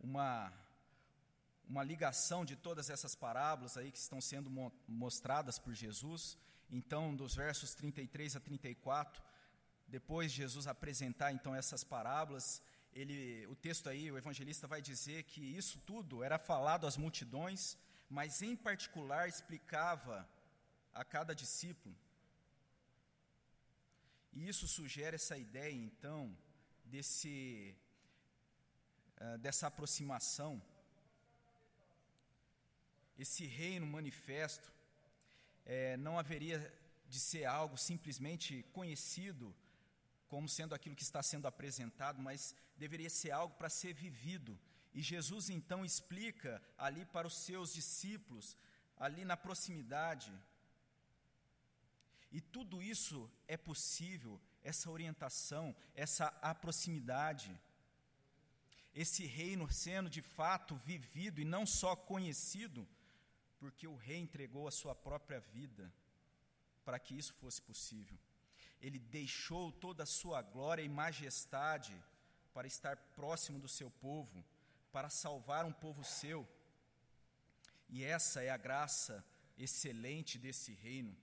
uma, 0.01 0.51
uma 1.65 1.81
ligação 1.81 2.43
de 2.43 2.57
todas 2.57 2.89
essas 2.89 3.15
parábolas 3.15 3.77
aí 3.77 3.89
que 3.89 3.97
estão 3.97 4.19
sendo 4.19 4.49
mo 4.49 4.69
mostradas 4.85 5.57
por 5.57 5.73
Jesus. 5.73 6.37
Então, 6.69 7.15
dos 7.15 7.35
versos 7.35 7.73
33 7.73 8.35
a 8.35 8.39
34, 8.39 9.23
depois 9.87 10.31
de 10.31 10.37
Jesus 10.37 10.67
apresentar 10.67 11.31
então 11.31 11.55
essas 11.55 11.85
parábolas, 11.85 12.61
ele, 12.93 13.47
o 13.47 13.55
texto 13.55 13.87
aí, 13.87 14.11
o 14.11 14.17
evangelista 14.17 14.67
vai 14.67 14.81
dizer 14.81 15.23
que 15.23 15.41
isso 15.41 15.79
tudo 15.85 16.21
era 16.21 16.37
falado 16.37 16.85
às 16.85 16.97
multidões, 16.97 17.77
mas 18.09 18.41
em 18.41 18.55
particular 18.55 19.27
explicava 19.27 20.27
a 20.93 21.03
cada 21.03 21.33
discípulo. 21.35 21.95
E 24.33 24.47
isso 24.47 24.67
sugere 24.67 25.15
essa 25.15 25.37
ideia, 25.37 25.73
então, 25.73 26.35
desse 26.85 27.75
eh, 29.21 29.37
dessa 29.37 29.67
aproximação, 29.67 30.61
esse 33.17 33.45
reino 33.45 33.85
manifesto, 33.85 34.71
é, 35.65 35.97
não 35.97 36.17
haveria 36.17 36.57
de 37.09 37.19
ser 37.19 37.43
algo 37.43 37.77
simplesmente 37.77 38.63
conhecido 38.71 39.53
como 40.29 40.47
sendo 40.47 40.73
aquilo 40.73 40.95
que 40.95 41.03
está 41.03 41.21
sendo 41.21 41.47
apresentado, 41.47 42.21
mas 42.21 42.55
deveria 42.77 43.09
ser 43.09 43.31
algo 43.31 43.53
para 43.55 43.67
ser 43.67 43.93
vivido. 43.93 44.57
E 44.93 45.01
Jesus 45.01 45.49
então 45.49 45.85
explica 45.85 46.61
ali 46.77 47.05
para 47.05 47.27
os 47.27 47.37
seus 47.45 47.73
discípulos, 47.73 48.57
ali 48.97 49.23
na 49.23 49.37
proximidade. 49.37 50.31
E 52.31 52.41
tudo 52.41 52.81
isso 52.81 53.29
é 53.47 53.57
possível, 53.57 54.39
essa 54.63 54.89
orientação, 54.89 55.75
essa 55.95 56.27
aproximidade 56.41 57.57
esse 58.93 59.25
reino 59.25 59.69
sendo 59.71 60.09
de 60.09 60.21
fato 60.21 60.75
vivido 60.75 61.39
e 61.39 61.45
não 61.45 61.65
só 61.65 61.95
conhecido, 61.95 62.87
porque 63.57 63.87
o 63.87 63.95
rei 63.95 64.17
entregou 64.17 64.67
a 64.67 64.71
sua 64.71 64.95
própria 64.95 65.39
vida 65.39 65.93
para 66.83 66.99
que 66.99 67.17
isso 67.17 67.33
fosse 67.35 67.61
possível. 67.61 68.17
Ele 68.81 68.99
deixou 68.99 69.71
toda 69.71 70.03
a 70.03 70.07
sua 70.07 70.41
glória 70.41 70.81
e 70.81 70.89
majestade 70.89 71.95
para 72.53 72.67
estar 72.67 72.97
próximo 73.15 73.59
do 73.59 73.67
seu 73.67 73.91
povo, 73.91 74.43
para 74.91 75.09
salvar 75.09 75.65
um 75.65 75.71
povo 75.71 76.03
seu. 76.03 76.47
E 77.89 78.03
essa 78.03 78.41
é 78.41 78.49
a 78.49 78.57
graça 78.57 79.23
excelente 79.57 80.37
desse 80.37 80.73
reino. 80.73 81.15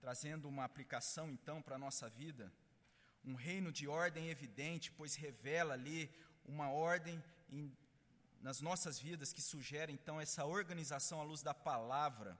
trazendo 0.00 0.46
uma 0.48 0.64
aplicação 0.64 1.30
então 1.30 1.62
para 1.62 1.76
a 1.76 1.78
nossa 1.78 2.10
vida, 2.10 2.52
um 3.24 3.34
reino 3.34 3.72
de 3.72 3.88
ordem 3.88 4.28
evidente, 4.28 4.92
pois 4.92 5.14
revela 5.14 5.72
ali 5.72 6.14
uma 6.44 6.68
ordem 6.70 7.24
em, 7.48 7.74
nas 8.42 8.60
nossas 8.60 8.98
vidas 8.98 9.32
que 9.32 9.40
sugere 9.40 9.90
então 9.94 10.20
essa 10.20 10.44
organização 10.44 11.22
à 11.22 11.24
luz 11.24 11.42
da 11.42 11.54
palavra, 11.54 12.38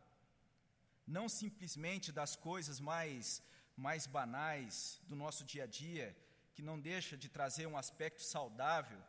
não 1.06 1.26
simplesmente 1.26 2.12
das 2.12 2.36
coisas 2.36 2.78
mais 2.80 3.42
mais 3.76 4.06
banais 4.06 5.00
do 5.08 5.16
nosso 5.16 5.42
dia 5.42 5.64
a 5.64 5.66
dia, 5.66 6.14
que 6.54 6.62
não 6.62 6.78
deixa 6.78 7.16
de 7.16 7.28
trazer 7.28 7.66
um 7.66 7.76
aspecto 7.76 8.22
saudável 8.22 9.02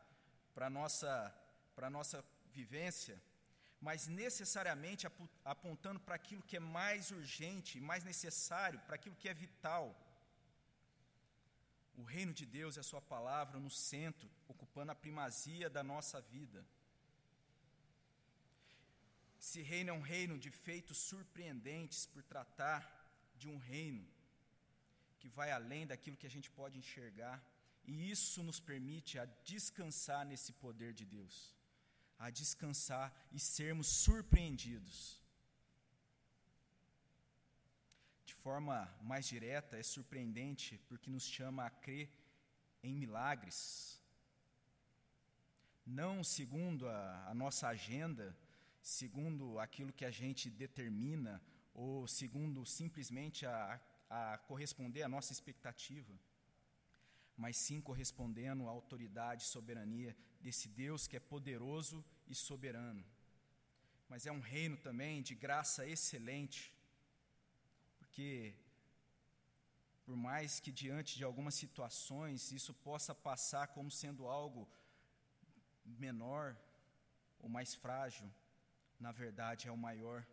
para 0.56 0.70
nossa 0.70 1.14
para 1.76 1.90
nossa 1.90 2.24
vivência, 2.54 3.22
mas 3.82 4.08
necessariamente 4.08 5.06
apontando 5.44 6.00
para 6.00 6.16
aquilo 6.16 6.42
que 6.50 6.56
é 6.56 6.60
mais 6.60 7.12
urgente, 7.12 7.82
mais 7.82 8.04
necessário, 8.12 8.80
para 8.86 8.96
aquilo 8.96 9.18
que 9.22 9.28
é 9.28 9.34
vital. 9.34 9.86
O 11.98 12.04
reino 12.04 12.34
de 12.34 12.46
Deus 12.46 12.78
e 12.78 12.80
a 12.80 12.90
Sua 12.92 13.02
palavra 13.02 13.60
no 13.60 13.70
centro, 13.70 14.30
ocupando 14.48 14.92
a 14.94 15.02
primazia 15.04 15.70
da 15.70 15.84
nossa 15.84 16.22
vida. 16.22 16.66
Esse 19.42 19.62
reino 19.62 19.90
é 19.92 19.94
um 19.94 20.02
reino 20.02 20.38
de 20.40 20.50
feitos 20.50 20.98
surpreendentes 20.98 22.06
por 22.06 22.24
tratar 22.24 22.82
de 23.38 23.48
um 23.48 23.58
reino 23.58 24.08
que 25.20 25.28
vai 25.28 25.52
além 25.52 25.86
daquilo 25.86 26.18
que 26.18 26.28
a 26.28 26.36
gente 26.36 26.50
pode 26.50 26.78
enxergar, 26.80 27.44
e 27.88 28.10
isso 28.10 28.44
nos 28.44 28.60
permite 28.60 29.18
a 29.20 29.26
descansar 29.44 30.26
nesse 30.26 30.54
poder 30.54 30.94
de 30.94 31.06
Deus 31.06 31.56
a 32.18 32.30
descansar 32.30 33.14
e 33.32 33.40
sermos 33.40 33.88
surpreendidos. 33.88 35.22
De 38.26 38.34
forma 38.34 38.94
mais 39.02 39.26
direta, 39.26 39.78
é 39.78 39.84
surpreendente 39.84 40.78
porque 40.88 41.10
nos 41.10 41.26
chama 41.26 41.66
a 41.66 41.70
crer 41.70 42.10
em 42.82 42.96
milagres. 42.96 44.02
Não 45.86 46.24
segundo 46.24 46.88
a, 46.88 47.30
a 47.30 47.34
nossa 47.34 47.68
agenda, 47.68 48.36
segundo 48.82 49.60
aquilo 49.60 49.94
que 49.94 50.06
a 50.06 50.12
gente 50.12 50.50
determina, 50.50 51.42
ou 51.74 52.08
segundo 52.08 52.66
simplesmente 52.66 53.46
a, 53.46 53.80
a 54.10 54.38
corresponder 54.40 55.04
à 55.04 55.10
nossa 55.10 55.34
expectativa 55.34 56.18
mas 57.38 57.58
sim 57.58 57.82
correspondendo 57.82 58.68
à 58.68 58.72
autoridade 58.72 59.44
e 59.44 59.48
soberania 59.48 60.16
desse 60.40 60.68
Deus 60.70 61.08
que 61.08 61.18
é 61.18 61.20
poderoso 61.20 62.04
e 62.28 62.36
soberano. 62.36 63.04
Mas 64.08 64.26
é 64.26 64.32
um 64.32 64.40
reino 64.40 64.78
também 64.78 65.22
de 65.22 65.36
graça 65.36 65.88
excelente, 65.88 66.74
porque, 67.98 68.56
por 70.06 70.16
mais 70.16 70.60
que 70.60 70.72
diante 70.72 71.18
de 71.18 71.24
algumas 71.24 71.56
situações 71.56 72.52
isso 72.52 72.74
possa 72.74 73.14
passar 73.14 73.68
como 73.68 73.90
sendo 73.92 74.28
algo 74.28 74.70
menor 75.84 76.56
ou 77.40 77.50
mais 77.50 77.74
frágil, 77.74 78.32
na 79.00 79.12
verdade 79.12 79.68
é 79.68 79.72
o 79.72 79.78
maior. 79.78 80.26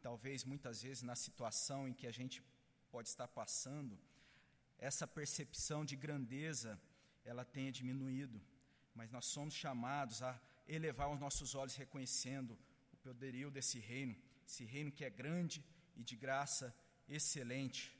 Talvez 0.00 0.44
muitas 0.44 0.82
vezes 0.82 1.02
na 1.02 1.14
situação 1.14 1.86
em 1.86 1.94
que 1.94 2.06
a 2.06 2.10
gente 2.10 2.42
pode 2.90 3.08
estar 3.08 3.28
passando, 3.28 3.98
essa 4.88 5.06
percepção 5.06 5.84
de 5.84 5.94
grandeza 6.04 6.70
ela 7.24 7.44
tenha 7.44 7.70
diminuído, 7.70 8.38
mas 8.92 9.12
nós 9.12 9.26
somos 9.26 9.54
chamados 9.54 10.22
a 10.22 10.32
elevar 10.66 11.08
os 11.08 11.20
nossos 11.20 11.54
olhos 11.54 11.76
reconhecendo 11.76 12.58
o 12.92 12.96
poderio 12.96 13.48
desse 13.48 13.78
reino, 13.78 14.16
esse 14.44 14.64
reino 14.64 14.90
que 14.90 15.04
é 15.04 15.10
grande 15.10 15.64
e 15.94 16.02
de 16.02 16.16
graça 16.16 16.74
excelente. 17.08 17.96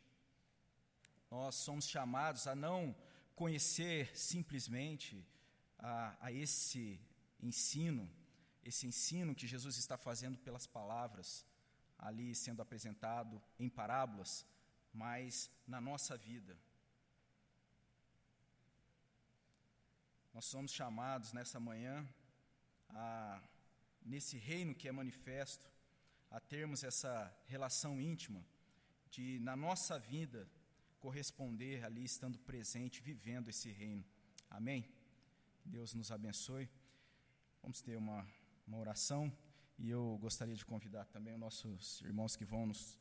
Nós 1.30 1.54
somos 1.54 1.86
chamados 1.86 2.48
a 2.48 2.54
não 2.56 2.80
conhecer 3.36 4.10
simplesmente 4.16 5.24
a, 5.78 6.16
a 6.26 6.32
esse 6.32 7.00
ensino, 7.40 8.10
esse 8.64 8.88
ensino 8.88 9.36
que 9.36 9.46
Jesus 9.46 9.76
está 9.76 9.96
fazendo 9.96 10.36
pelas 10.36 10.66
palavras, 10.66 11.46
ali 11.96 12.34
sendo 12.34 12.60
apresentado 12.60 13.40
em 13.56 13.68
parábolas, 13.68 14.44
mas 14.92 15.48
na 15.64 15.80
nossa 15.80 16.16
vida. 16.16 16.58
Nós 20.34 20.46
somos 20.46 20.72
chamados 20.72 21.32
nessa 21.32 21.60
manhã, 21.60 22.08
a, 22.88 23.42
nesse 24.02 24.38
reino 24.38 24.74
que 24.74 24.88
é 24.88 24.92
manifesto, 24.92 25.70
a 26.30 26.40
termos 26.40 26.82
essa 26.82 27.30
relação 27.46 28.00
íntima 28.00 28.42
de, 29.10 29.38
na 29.40 29.54
nossa 29.54 29.98
vida, 29.98 30.48
corresponder 30.98 31.84
ali, 31.84 32.04
estando 32.04 32.38
presente, 32.38 33.02
vivendo 33.02 33.50
esse 33.50 33.70
reino. 33.70 34.04
Amém? 34.48 34.88
Deus 35.64 35.92
nos 35.92 36.10
abençoe. 36.10 36.68
Vamos 37.60 37.82
ter 37.82 37.96
uma, 37.96 38.26
uma 38.66 38.78
oração 38.78 39.30
e 39.78 39.90
eu 39.90 40.16
gostaria 40.18 40.56
de 40.56 40.64
convidar 40.64 41.04
também 41.06 41.34
os 41.34 41.40
nossos 41.40 42.00
irmãos 42.00 42.36
que 42.36 42.44
vão 42.44 42.66
nos 42.66 42.98